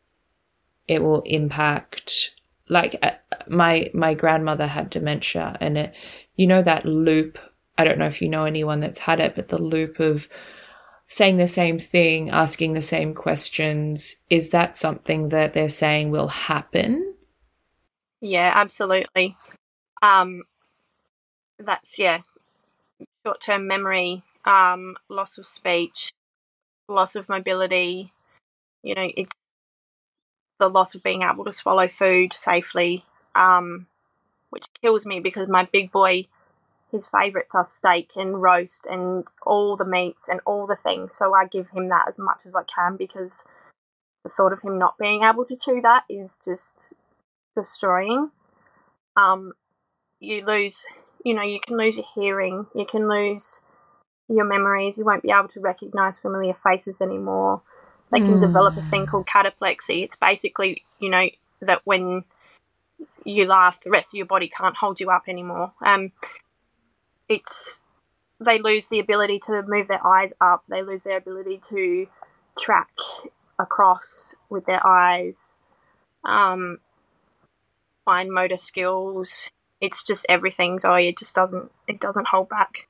[0.88, 2.34] it will impact
[2.68, 3.10] like uh,
[3.48, 5.94] my my grandmother had dementia and it
[6.36, 7.38] you know that loop
[7.78, 10.28] i don't know if you know anyone that's had it but the loop of
[11.12, 16.28] saying the same thing asking the same questions is that something that they're saying will
[16.28, 17.14] happen?
[18.22, 19.36] Yeah absolutely.
[20.00, 20.44] Um
[21.58, 22.22] that's yeah
[23.24, 26.12] short-term memory um loss of speech
[26.88, 28.12] loss of mobility
[28.82, 29.32] you know it's
[30.62, 33.88] the loss of being able to swallow food safely, um,
[34.50, 36.28] which kills me because my big boy,
[36.92, 41.16] his favourites are steak and roast and all the meats and all the things.
[41.16, 43.44] So I give him that as much as I can because
[44.22, 46.94] the thought of him not being able to chew that is just
[47.56, 48.30] destroying.
[49.16, 49.54] Um,
[50.20, 50.84] you lose,
[51.24, 53.60] you know, you can lose your hearing, you can lose
[54.28, 57.62] your memories, you won't be able to recognize familiar faces anymore.
[58.12, 58.40] They can mm.
[58.40, 60.04] develop a thing called cataplexy.
[60.04, 61.28] It's basically, you know,
[61.60, 62.24] that when
[63.24, 65.72] you laugh, the rest of your body can't hold you up anymore.
[65.80, 66.12] Um,
[67.28, 67.80] it's
[68.38, 70.64] they lose the ability to move their eyes up.
[70.68, 72.06] They lose their ability to
[72.58, 72.90] track
[73.58, 75.54] across with their eyes.
[76.24, 76.78] Um,
[78.04, 79.48] fine motor skills.
[79.80, 81.08] It's just everything, Zoe.
[81.08, 82.88] It just doesn't it doesn't hold back.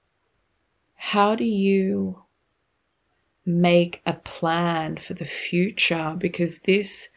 [0.97, 2.23] How do you
[3.45, 6.15] make a plan for the future?
[6.19, 7.09] Because this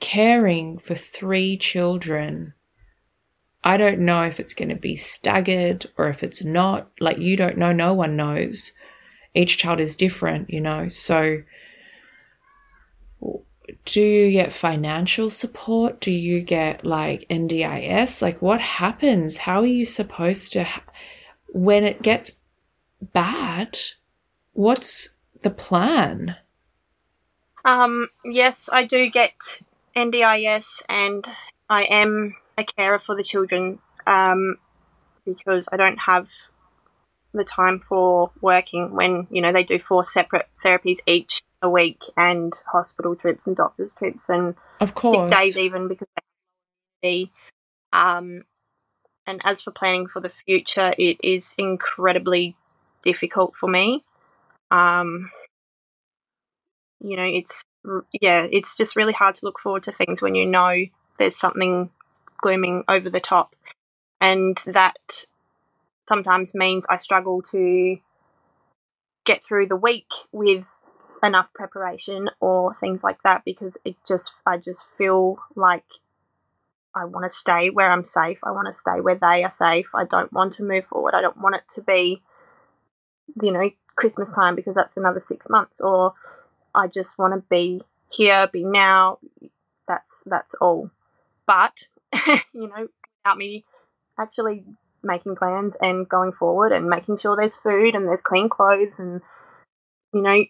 [0.00, 2.54] caring for three children,
[3.62, 6.88] I don't know if it's going to be staggered or if it's not.
[6.98, 8.72] Like, you don't know, no one knows.
[9.34, 10.88] Each child is different, you know.
[10.88, 11.42] So,
[13.84, 16.00] do you get financial support?
[16.00, 18.22] Do you get like NDIS?
[18.22, 19.38] Like, what happens?
[19.38, 20.82] How are you supposed to, ha-
[21.48, 22.40] when it gets
[23.00, 23.78] bad,
[24.52, 25.10] what's
[25.42, 26.36] the plan?
[27.64, 29.60] Um, yes, I do get
[29.96, 31.26] NDIS and
[31.68, 34.56] I am a carer for the children um,
[35.24, 36.30] because I don't have
[37.32, 42.02] the time for working when, you know, they do four separate therapies each a week
[42.16, 45.30] and hospital trips and doctor's trips and of course.
[45.30, 46.08] sick days even because
[47.02, 47.30] they
[47.92, 48.44] um
[49.26, 52.56] and as for planning for the future it is incredibly
[53.02, 54.04] difficult for me
[54.70, 55.30] um
[57.00, 57.64] you know it's
[58.20, 60.74] yeah it's just really hard to look forward to things when you know
[61.18, 61.90] there's something
[62.38, 63.54] glooming over the top
[64.20, 65.24] and that
[66.08, 67.98] sometimes means i struggle to
[69.24, 70.80] get through the week with
[71.22, 75.84] enough preparation or things like that because it just I just feel like
[76.94, 78.38] I want to stay where I'm safe.
[78.42, 79.90] I want to stay where they are safe.
[79.94, 81.14] I don't want to move forward.
[81.14, 82.22] I don't want it to be
[83.40, 86.14] you know Christmas time because that's another 6 months or
[86.74, 89.18] I just want to be here, be now.
[89.86, 90.90] That's that's all.
[91.46, 91.88] But
[92.26, 92.88] you know,
[93.24, 93.64] without me
[94.18, 94.64] actually
[95.02, 99.22] making plans and going forward and making sure there's food and there's clean clothes and
[100.12, 100.44] you know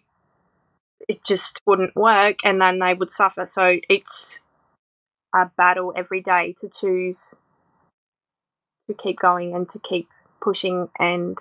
[1.07, 3.45] it just wouldn't work and then they would suffer.
[3.45, 4.39] So it's
[5.33, 7.33] a battle every day to choose
[8.87, 10.09] to keep going and to keep
[10.41, 11.37] pushing and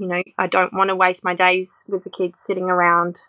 [0.00, 3.22] you know, I don't want to waste my days with the kids sitting around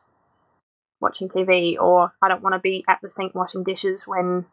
[1.00, 4.46] watching TV or I don't want to be at the sink washing dishes when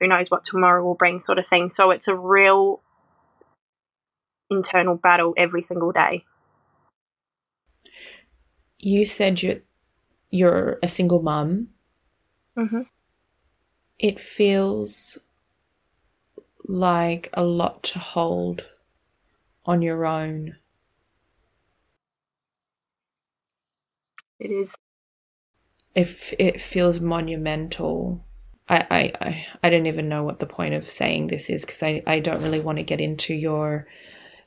[0.00, 1.68] who knows what tomorrow will bring sort of thing.
[1.68, 2.82] So it's a real
[4.50, 6.24] internal battle every single day
[8.78, 9.60] you said you're
[10.30, 11.68] you're a single mum.
[12.56, 12.82] Mm-hmm.
[13.98, 15.18] It feels
[16.64, 18.66] like a lot to hold
[19.64, 20.56] on your own.
[24.38, 24.74] It is.
[25.94, 28.22] If it feels monumental.
[28.68, 32.02] I, I, I, don't even know what the point of saying this is because I,
[32.04, 33.86] I don't really want to get into your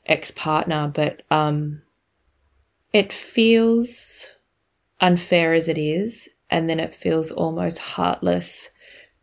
[0.04, 1.80] ex partner, but um
[2.92, 4.26] it feels
[5.00, 8.70] unfair as it is, and then it feels almost heartless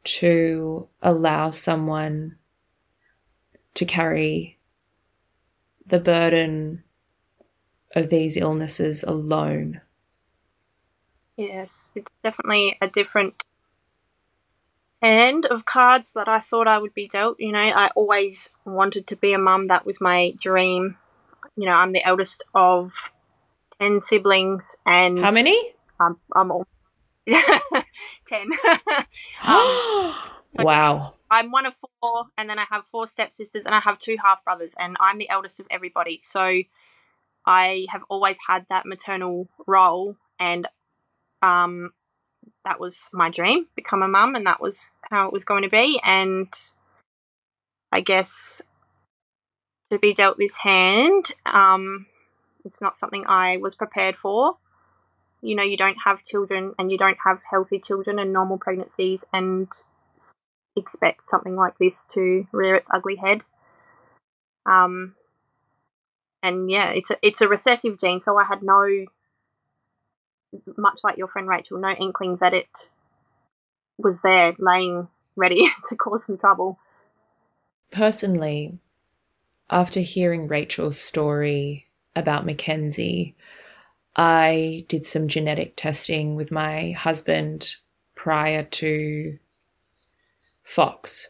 [0.04, 2.38] to allow someone
[3.74, 4.58] to carry
[5.86, 6.84] the burden
[7.96, 9.82] of these illnesses alone.
[11.38, 13.44] Yes, it's definitely a different
[15.02, 17.40] hand of cards that I thought I would be dealt.
[17.40, 20.98] You know, I always wanted to be a mum, that was my dream.
[21.56, 23.12] You know, I'm the eldest of
[23.80, 25.74] 10 siblings and how many?
[26.00, 26.68] Um, i'm all
[27.28, 27.40] 10
[29.44, 30.14] um,
[30.50, 31.14] so wow.
[31.30, 34.44] I'm one of four and then i have four stepsisters and i have two half
[34.44, 36.22] brothers and i'm the eldest of everybody.
[36.24, 36.62] So
[37.46, 40.68] i have always had that maternal role and
[41.42, 41.92] um
[42.66, 45.70] that was my dream become a mum and that was how it was going to
[45.70, 46.48] be and
[47.92, 48.62] i guess
[49.90, 52.06] to be dealt this hand um
[52.68, 54.58] it's not something I was prepared for.
[55.42, 59.26] You know, you don't have children and you don't have healthy children and normal pregnancies
[59.34, 59.68] and
[60.76, 63.42] expect something like this to rear its ugly head.
[64.66, 65.16] Um,
[66.44, 69.06] and yeah, it's a it's a recessive gene, so I had no,
[70.78, 72.90] much like your friend Rachel, no inkling that it
[73.98, 76.80] was there, laying ready to cause some trouble.
[77.92, 78.78] Personally,
[79.70, 83.36] after hearing Rachel's story about Mackenzie,
[84.16, 87.76] I did some genetic testing with my husband
[88.16, 89.38] prior to
[90.64, 91.30] Fox.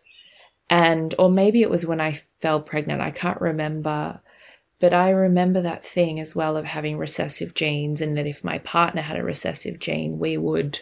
[0.69, 4.21] And, or maybe it was when I fell pregnant, I can't remember.
[4.79, 8.59] But I remember that thing as well of having recessive genes, and that if my
[8.59, 10.81] partner had a recessive gene, we would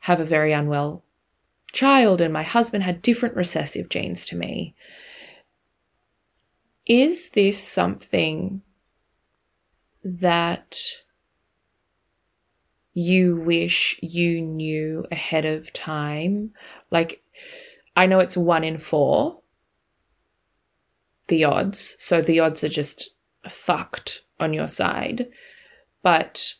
[0.00, 1.04] have a very unwell
[1.72, 4.74] child, and my husband had different recessive genes to me.
[6.86, 8.62] Is this something
[10.02, 10.78] that
[12.92, 16.52] you wish you knew ahead of time?
[16.90, 17.22] Like,
[17.96, 19.40] I know it's one in four,
[21.28, 21.96] the odds.
[21.98, 23.14] So the odds are just
[23.48, 25.28] fucked on your side.
[26.02, 26.54] But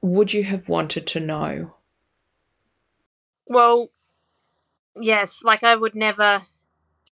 [0.00, 1.76] would you have wanted to know?
[3.46, 3.90] Well,
[5.00, 6.42] yes, like I would never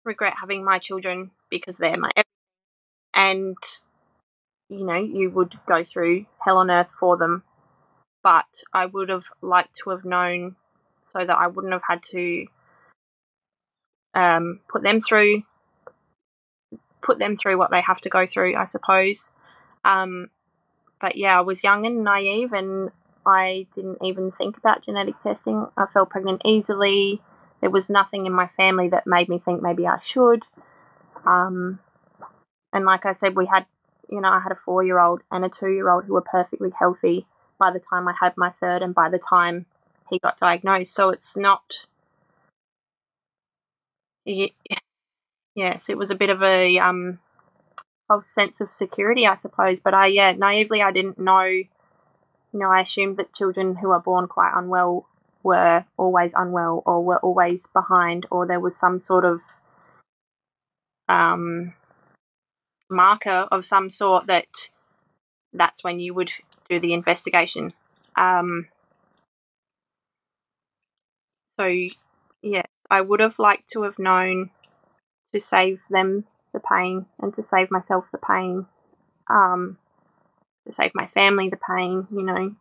[0.04, 2.10] regret having my children because they're my
[3.12, 3.56] and
[4.68, 7.42] you know you would go through hell on earth for them
[8.22, 10.56] but i would have liked to have known
[11.04, 12.46] so that i wouldn't have had to
[14.14, 15.42] um, put them through
[17.02, 19.32] put them through what they have to go through i suppose
[19.84, 20.28] um,
[21.00, 22.90] but yeah i was young and naive and
[23.26, 27.20] i didn't even think about genetic testing i fell pregnant easily
[27.60, 30.44] there was nothing in my family that made me think maybe I should.
[31.26, 31.78] Um,
[32.72, 33.66] and like I said, we had,
[34.08, 36.22] you know, I had a four year old and a two year old who were
[36.22, 37.26] perfectly healthy
[37.58, 39.66] by the time I had my third and by the time
[40.08, 40.94] he got diagnosed.
[40.94, 41.84] So it's not.
[45.54, 47.18] Yes, it was a bit of a um,
[48.08, 49.80] false sense of security, I suppose.
[49.80, 51.44] But I, yeah, naively, I didn't know.
[51.44, 51.68] You
[52.60, 55.08] know, I assumed that children who are born quite unwell
[55.42, 59.40] were always unwell or were always behind or there was some sort of
[61.08, 61.74] um,
[62.90, 64.46] marker of some sort that
[65.52, 66.32] that's when you would
[66.68, 67.72] do the investigation.
[68.16, 68.68] Um,
[71.58, 71.66] so,
[72.42, 74.50] yeah, I would have liked to have known
[75.32, 78.66] to save them the pain and to save myself the pain,
[79.28, 79.78] um,
[80.66, 82.54] to save my family the pain, you know,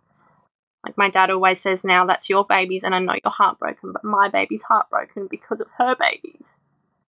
[0.86, 4.04] like my dad always says now, that's your babies, and I know you're heartbroken, but
[4.04, 6.58] my baby's heartbroken because of her babies.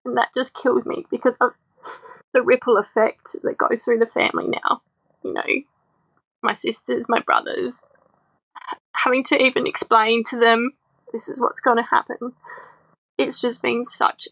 [0.04, 1.52] And that just kills me because of
[2.34, 4.82] the ripple effect that goes through the family now.
[5.22, 5.42] You know,
[6.42, 7.84] my sisters, my brothers,
[8.96, 10.72] having to even explain to them
[11.12, 12.32] this is what's going to happen.
[13.20, 14.28] It's just been such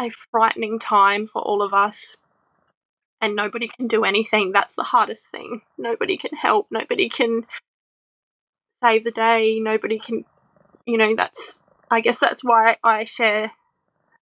[0.00, 2.16] a frightening time for all of us.
[3.20, 4.52] And nobody can do anything.
[4.52, 5.62] That's the hardest thing.
[5.76, 6.68] Nobody can help.
[6.70, 7.46] Nobody can
[8.82, 9.58] save the day.
[9.60, 10.24] Nobody can,
[10.86, 11.58] you know, that's,
[11.90, 13.52] I guess that's why I share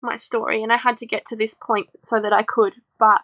[0.01, 0.63] my story.
[0.63, 2.75] And I had to get to this point so that I could.
[2.97, 3.21] But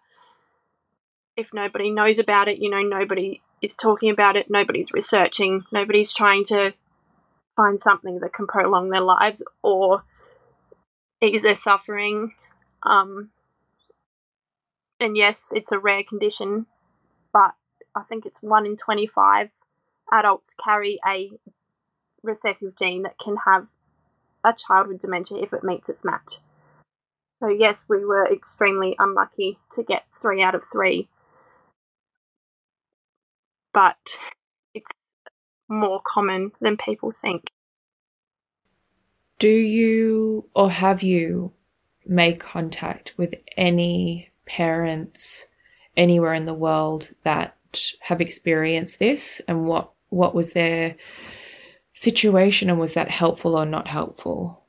[1.35, 6.13] if nobody knows about it, you know, nobody is talking about it, nobody's researching, nobody's
[6.13, 6.73] trying to
[7.55, 10.03] find something that can prolong their lives or
[11.21, 12.33] ease their suffering.
[12.83, 13.31] Um,
[14.99, 16.65] and yes, it's a rare condition,
[17.33, 17.53] but
[17.95, 19.49] I think it's one in 25
[20.11, 21.31] adults carry a
[22.23, 23.67] recessive gene that can have
[24.43, 26.39] a child with dementia if it meets its match.
[27.41, 31.09] So, yes, we were extremely unlucky to get three out of three,
[33.73, 33.97] but
[34.73, 34.91] it's
[35.67, 37.49] more common than people think.
[39.39, 41.53] Do you or have you
[42.05, 45.45] made contact with any parents
[45.97, 47.57] anywhere in the world that
[48.01, 50.95] have experienced this and what what was their
[51.93, 54.63] situation and was that helpful or not helpful?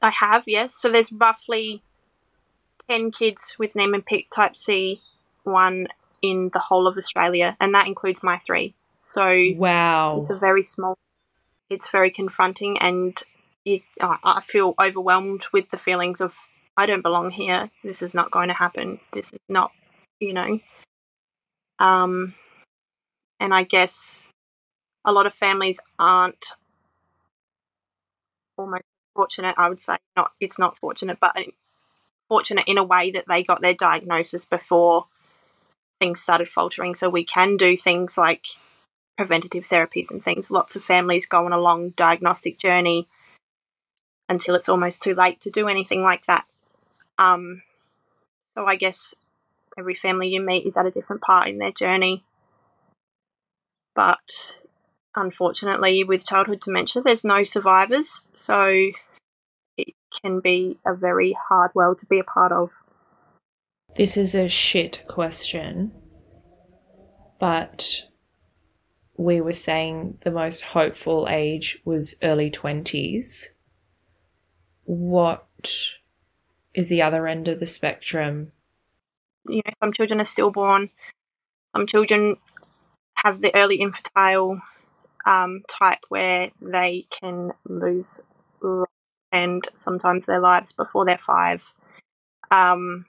[0.00, 0.74] I have, yes.
[0.74, 1.82] So there's roughly
[2.88, 5.00] 10 kids with Niemann-Pick type C,
[5.44, 5.88] one
[6.22, 8.74] in the whole of Australia, and that includes my three.
[9.00, 10.96] So wow, it's a very small.
[11.70, 13.22] It's very confronting, and
[13.64, 16.36] you, I feel overwhelmed with the feelings of
[16.76, 17.70] I don't belong here.
[17.84, 19.00] This is not going to happen.
[19.12, 19.72] This is not,
[20.20, 20.60] you know.
[21.78, 22.34] Um,
[23.40, 24.26] and I guess
[25.04, 26.52] a lot of families aren't
[28.56, 28.84] almost
[29.14, 29.54] fortunate.
[29.58, 30.32] I would say not.
[30.40, 31.36] It's not fortunate, but
[32.28, 35.06] fortunate in a way that they got their diagnosis before
[36.00, 36.94] things started faltering.
[36.94, 38.46] So we can do things like
[39.18, 40.50] preventative therapies and things.
[40.50, 43.08] Lots of families go on a long diagnostic journey
[44.28, 46.44] until it's almost too late to do anything like that.
[47.18, 47.62] Um,
[48.54, 49.14] so I guess
[49.76, 52.24] every family you meet is at a different part in their journey.
[53.96, 54.54] But
[55.16, 58.90] unfortunately, with childhood dementia, there's no survivors, so
[59.76, 62.70] it can be a very hard world to be a part of.
[63.96, 65.90] This is a shit question,
[67.40, 68.07] but
[69.18, 73.48] we were saying the most hopeful age was early 20s.
[74.84, 75.48] What
[76.72, 78.52] is the other end of the spectrum?
[79.48, 80.90] You know, some children are stillborn,
[81.74, 82.36] some children
[83.16, 84.62] have the early infantile
[85.26, 88.20] um, type where they can lose
[89.32, 91.72] and sometimes their lives before they're five.
[92.52, 93.06] Um,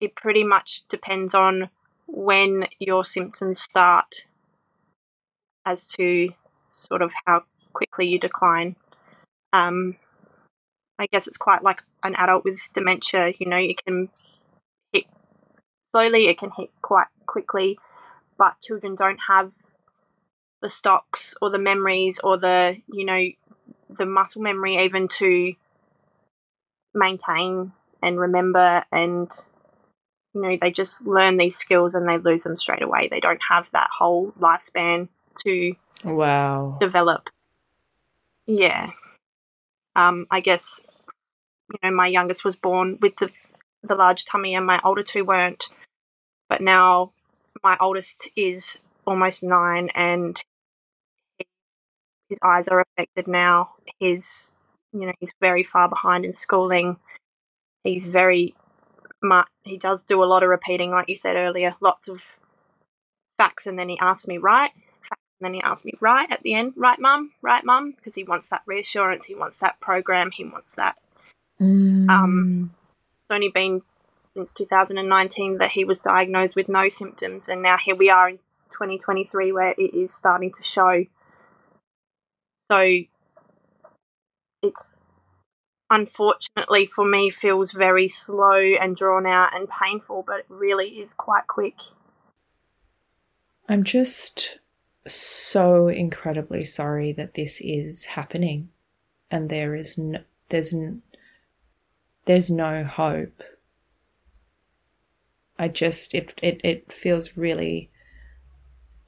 [0.00, 1.70] it pretty much depends on
[2.08, 4.24] when your symptoms start
[5.68, 6.30] as to
[6.70, 7.42] sort of how
[7.74, 8.74] quickly you decline.
[9.52, 9.96] Um,
[10.98, 13.34] I guess it's quite like an adult with dementia.
[13.38, 14.08] You know, it can
[14.92, 15.04] hit
[15.94, 17.78] slowly, it can hit quite quickly,
[18.38, 19.52] but children don't have
[20.62, 23.28] the stocks or the memories or the you know
[23.90, 25.52] the muscle memory even to
[26.94, 27.70] maintain
[28.02, 29.30] and remember and
[30.34, 33.40] you know they just learn these skills and they lose them straight away they don't
[33.48, 35.08] have that whole lifespan
[35.44, 35.74] to
[36.04, 36.76] wow.
[36.80, 37.30] develop.
[38.46, 38.90] Yeah.
[39.96, 40.80] Um i guess
[41.72, 43.30] you know my youngest was born with the
[43.82, 45.68] the large tummy and my older two weren't
[46.48, 47.12] but now
[47.62, 50.42] my oldest is almost nine and
[52.28, 53.70] his eyes are affected now.
[53.98, 54.48] His
[54.92, 56.96] you know he's very far behind in schooling.
[57.84, 58.54] He's very
[59.22, 62.38] much he does do a lot of repeating like you said earlier lots of
[63.36, 64.70] facts and then he asks me right
[65.40, 68.24] and then he asks me right at the end right mum right mum because he
[68.24, 70.96] wants that reassurance he wants that program he wants that
[71.60, 72.08] mm.
[72.08, 72.74] um
[73.22, 73.82] it's only been
[74.34, 78.38] since 2019 that he was diagnosed with no symptoms and now here we are in
[78.70, 81.04] 2023 where it is starting to show
[82.70, 82.98] so
[84.62, 84.88] it's
[85.90, 91.14] unfortunately for me feels very slow and drawn out and painful, but it really is
[91.14, 91.76] quite quick.
[93.68, 94.58] I'm just
[95.14, 98.70] so incredibly sorry that this is happening
[99.30, 101.02] and there is no, there's n-
[102.24, 103.42] there's no hope.
[105.58, 107.90] I just it it it feels really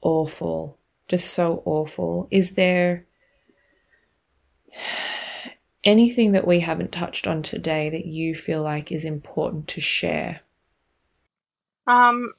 [0.01, 0.77] awful.
[1.07, 2.27] Just so awful.
[2.31, 3.05] Is there
[5.83, 10.41] anything that we haven't touched on today that you feel like is important to share?
[11.87, 12.33] Um,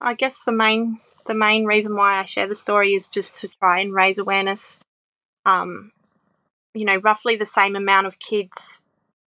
[0.00, 3.48] I guess the main the main reason why I share the story is just to
[3.48, 4.78] try and raise awareness.
[5.46, 5.92] Um,
[6.74, 8.82] you know, roughly the same amount of kids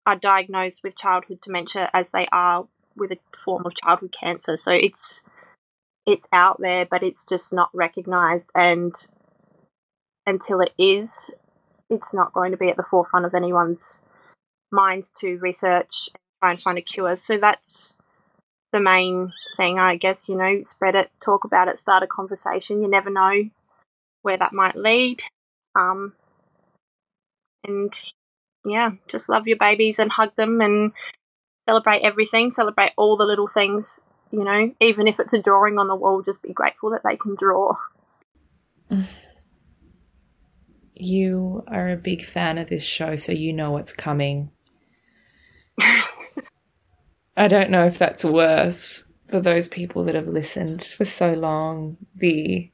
[0.06, 2.66] are diagnosed with childhood dementia as they are
[2.96, 4.56] with a form of childhood cancer.
[4.56, 5.22] So it's
[6.04, 8.94] it's out there, but it's just not recognized and
[10.26, 11.30] until it is,
[11.90, 14.02] it's not going to be at the forefront of anyone's
[14.70, 17.16] minds to research and try and find a cure.
[17.16, 17.94] So that's
[18.72, 20.28] the main thing, I guess.
[20.28, 22.82] You know, spread it, talk about it, start a conversation.
[22.82, 23.44] You never know
[24.22, 25.22] where that might lead.
[25.74, 26.14] Um,
[27.64, 27.92] and
[28.64, 30.92] yeah, just love your babies and hug them and
[31.68, 34.00] celebrate everything, celebrate all the little things.
[34.30, 37.16] You know, even if it's a drawing on the wall, just be grateful that they
[37.16, 37.76] can draw.
[40.94, 44.50] you are a big fan of this show, so you know what's coming.
[47.36, 51.96] I don't know if that's worse for those people that have listened for so long.
[52.16, 52.70] The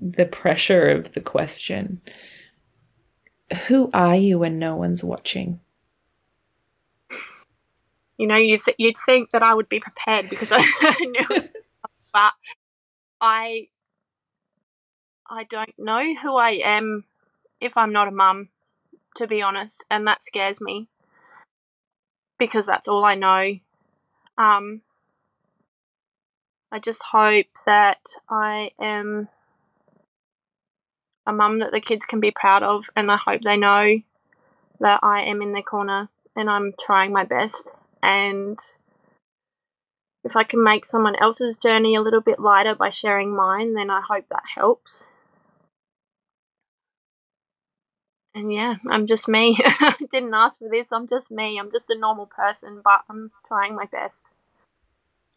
[0.00, 2.00] the pressure of the question.
[3.68, 5.60] Who are you when no one's watching?
[8.18, 11.48] You know, you th- you'd think that I would be prepared because I knew,
[12.12, 12.32] but
[13.20, 13.68] I
[15.28, 17.04] I don't know who I am
[17.60, 18.50] if I'm not a mum,
[19.16, 20.88] to be honest, and that scares me
[22.38, 23.54] because that's all I know.
[24.38, 24.82] Um,
[26.70, 29.28] I just hope that I am
[31.26, 34.00] a mum that the kids can be proud of, and I hope they know
[34.80, 37.70] that I am in their corner and I'm trying my best.
[38.02, 38.58] And
[40.24, 43.90] if I can make someone else's journey a little bit lighter by sharing mine, then
[43.90, 45.04] I hope that helps.
[48.34, 49.58] And yeah, I'm just me.
[50.10, 50.92] Didn't ask for this.
[50.92, 51.58] I'm just me.
[51.58, 54.26] I'm just a normal person, but I'm trying my best.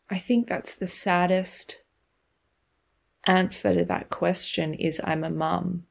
[0.10, 1.82] I think that's the saddest
[3.26, 5.86] answer to that question is I'm a mum.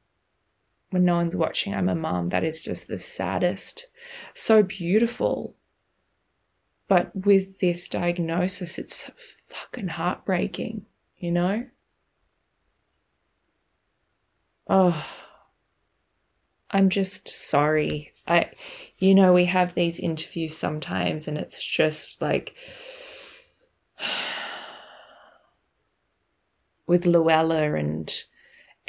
[0.89, 2.29] When no one's watching, I'm a mum.
[2.29, 3.87] That is just the saddest.
[4.33, 5.55] So beautiful.
[6.87, 9.11] But with this diagnosis, it's
[9.47, 10.85] fucking heartbreaking,
[11.17, 11.65] you know?
[14.67, 15.05] Oh.
[16.75, 18.11] I'm just sorry.
[18.27, 18.51] I,
[18.97, 22.53] you know, we have these interviews sometimes and it's just like,
[26.85, 28.13] with Luella and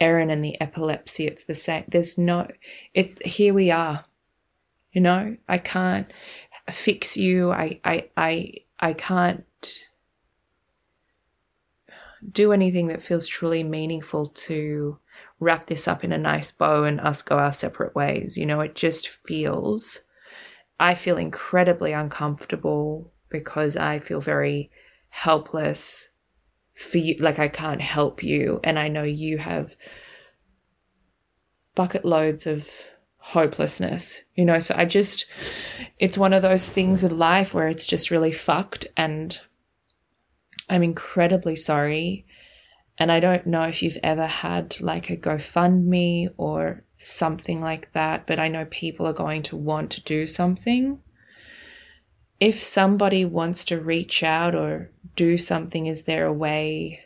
[0.01, 1.85] Erin and the epilepsy, it's the same.
[1.87, 2.49] There's no,
[2.93, 4.05] it, here we are.
[4.91, 6.13] You know, I can't
[6.73, 7.53] fix you.
[7.53, 9.85] I, I, I, I can't
[12.33, 14.99] do anything that feels truly meaningful to
[15.39, 18.37] wrap this up in a nice bow and us go our separate ways.
[18.37, 20.01] You know, it just feels,
[20.81, 24.71] I feel incredibly uncomfortable because I feel very
[25.09, 26.11] helpless
[26.75, 27.17] for you.
[27.19, 28.61] Like, I can't help you.
[28.65, 29.77] And I know you have
[31.75, 32.69] bucket loads of
[33.19, 34.61] hopelessness, you know.
[34.61, 35.27] So I just,
[35.99, 38.87] it's one of those things with life where it's just really fucked.
[38.97, 39.39] And
[40.69, 42.26] I'm incredibly sorry.
[42.99, 48.27] And I don't know if you've ever had like a GoFundMe or something like that,
[48.27, 51.01] but I know people are going to want to do something.
[52.41, 57.03] If somebody wants to reach out or do something, is there a way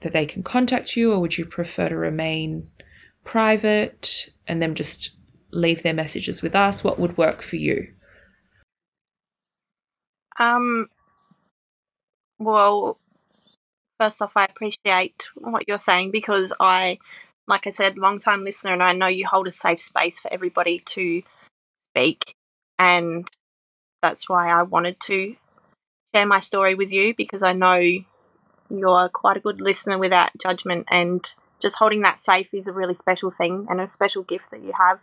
[0.00, 2.70] that they can contact you, or would you prefer to remain
[3.24, 5.16] private and them just
[5.50, 6.84] leave their messages with us?
[6.84, 7.88] What would work for you?
[10.38, 10.88] Um,
[12.38, 12.98] well,
[14.04, 16.98] first off, I appreciate what you're saying because I,
[17.48, 20.30] like I said, long time listener, and I know you hold a safe space for
[20.32, 21.22] everybody to
[21.90, 22.34] speak.
[22.78, 23.26] And
[24.02, 25.36] that's why I wanted to
[26.14, 27.80] share my story with you because I know
[28.68, 30.86] you're quite a good listener without judgment.
[30.90, 31.26] And
[31.62, 34.72] just holding that safe is a really special thing and a special gift that you
[34.78, 35.00] have.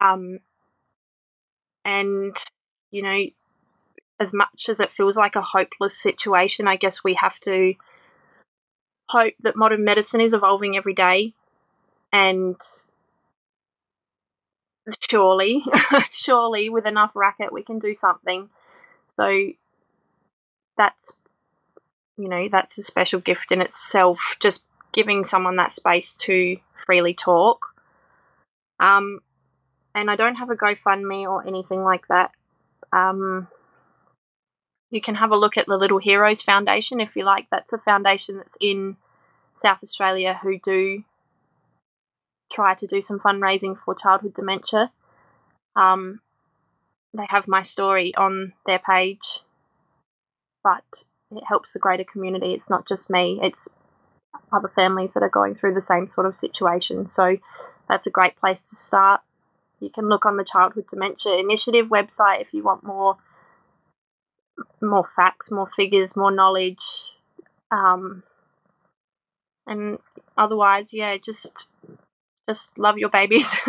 [0.00, 0.40] Um,
[1.84, 2.36] and,
[2.90, 3.26] you know,
[4.18, 7.74] as much as it feels like a hopeless situation, I guess we have to
[9.08, 11.32] hope that modern medicine is evolving every day
[12.12, 12.56] and
[15.08, 15.62] surely,
[16.10, 18.48] surely with enough racket we can do something.
[19.18, 19.50] So
[20.76, 21.16] that's
[22.18, 27.14] you know, that's a special gift in itself, just giving someone that space to freely
[27.14, 27.74] talk.
[28.80, 29.20] Um
[29.94, 32.32] and I don't have a GoFundMe or anything like that.
[32.92, 33.48] Um
[34.90, 37.46] you can have a look at the Little Heroes Foundation if you like.
[37.50, 38.96] That's a foundation that's in
[39.54, 41.04] South Australia who do
[42.52, 44.92] try to do some fundraising for childhood dementia.
[45.74, 46.20] Um,
[47.12, 49.40] they have my story on their page,
[50.62, 52.52] but it helps the greater community.
[52.52, 53.68] It's not just me, it's
[54.52, 57.06] other families that are going through the same sort of situation.
[57.06, 57.38] So
[57.88, 59.22] that's a great place to start.
[59.80, 63.16] You can look on the Childhood Dementia Initiative website if you want more
[64.80, 66.84] more facts, more figures, more knowledge.
[67.70, 68.22] Um,
[69.66, 69.98] and
[70.36, 71.68] otherwise, yeah, just
[72.48, 73.54] just love your babies.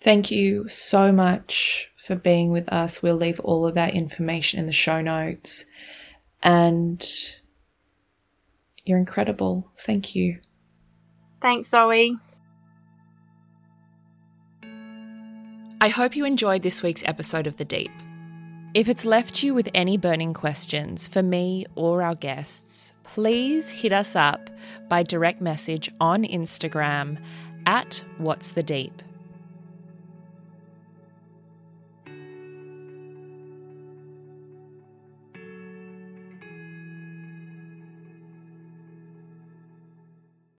[0.00, 3.02] Thank you so much for being with us.
[3.02, 5.64] We'll leave all of that information in the show notes.
[6.42, 7.04] And
[8.84, 9.70] you're incredible.
[9.80, 10.38] Thank you.
[11.42, 12.16] Thanks, Zoe.
[15.80, 17.90] I hope you enjoyed this week's episode of The Deep.
[18.76, 23.90] If it's left you with any burning questions for me or our guests, please hit
[23.90, 24.50] us up
[24.90, 27.16] by direct message on Instagram
[27.64, 29.00] at What's the Deep.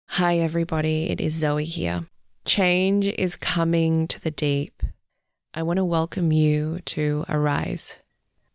[0.07, 1.11] Hi, everybody.
[1.11, 2.07] It is Zoe here.
[2.45, 4.82] Change is coming to the deep.
[5.53, 7.99] I want to welcome you to Arise.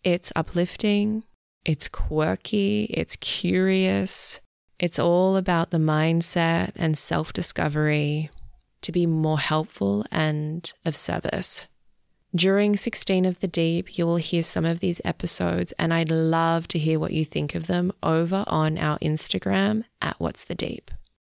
[0.04, 1.24] It's uplifting,
[1.64, 4.40] it's quirky, it's curious.
[4.80, 8.28] It's all about the mindset and self discovery
[8.80, 11.62] to be more helpful and of service.
[12.34, 16.66] During 16 of the Deep, you will hear some of these episodes, and I'd love
[16.68, 20.90] to hear what you think of them over on our Instagram at What's the Deep.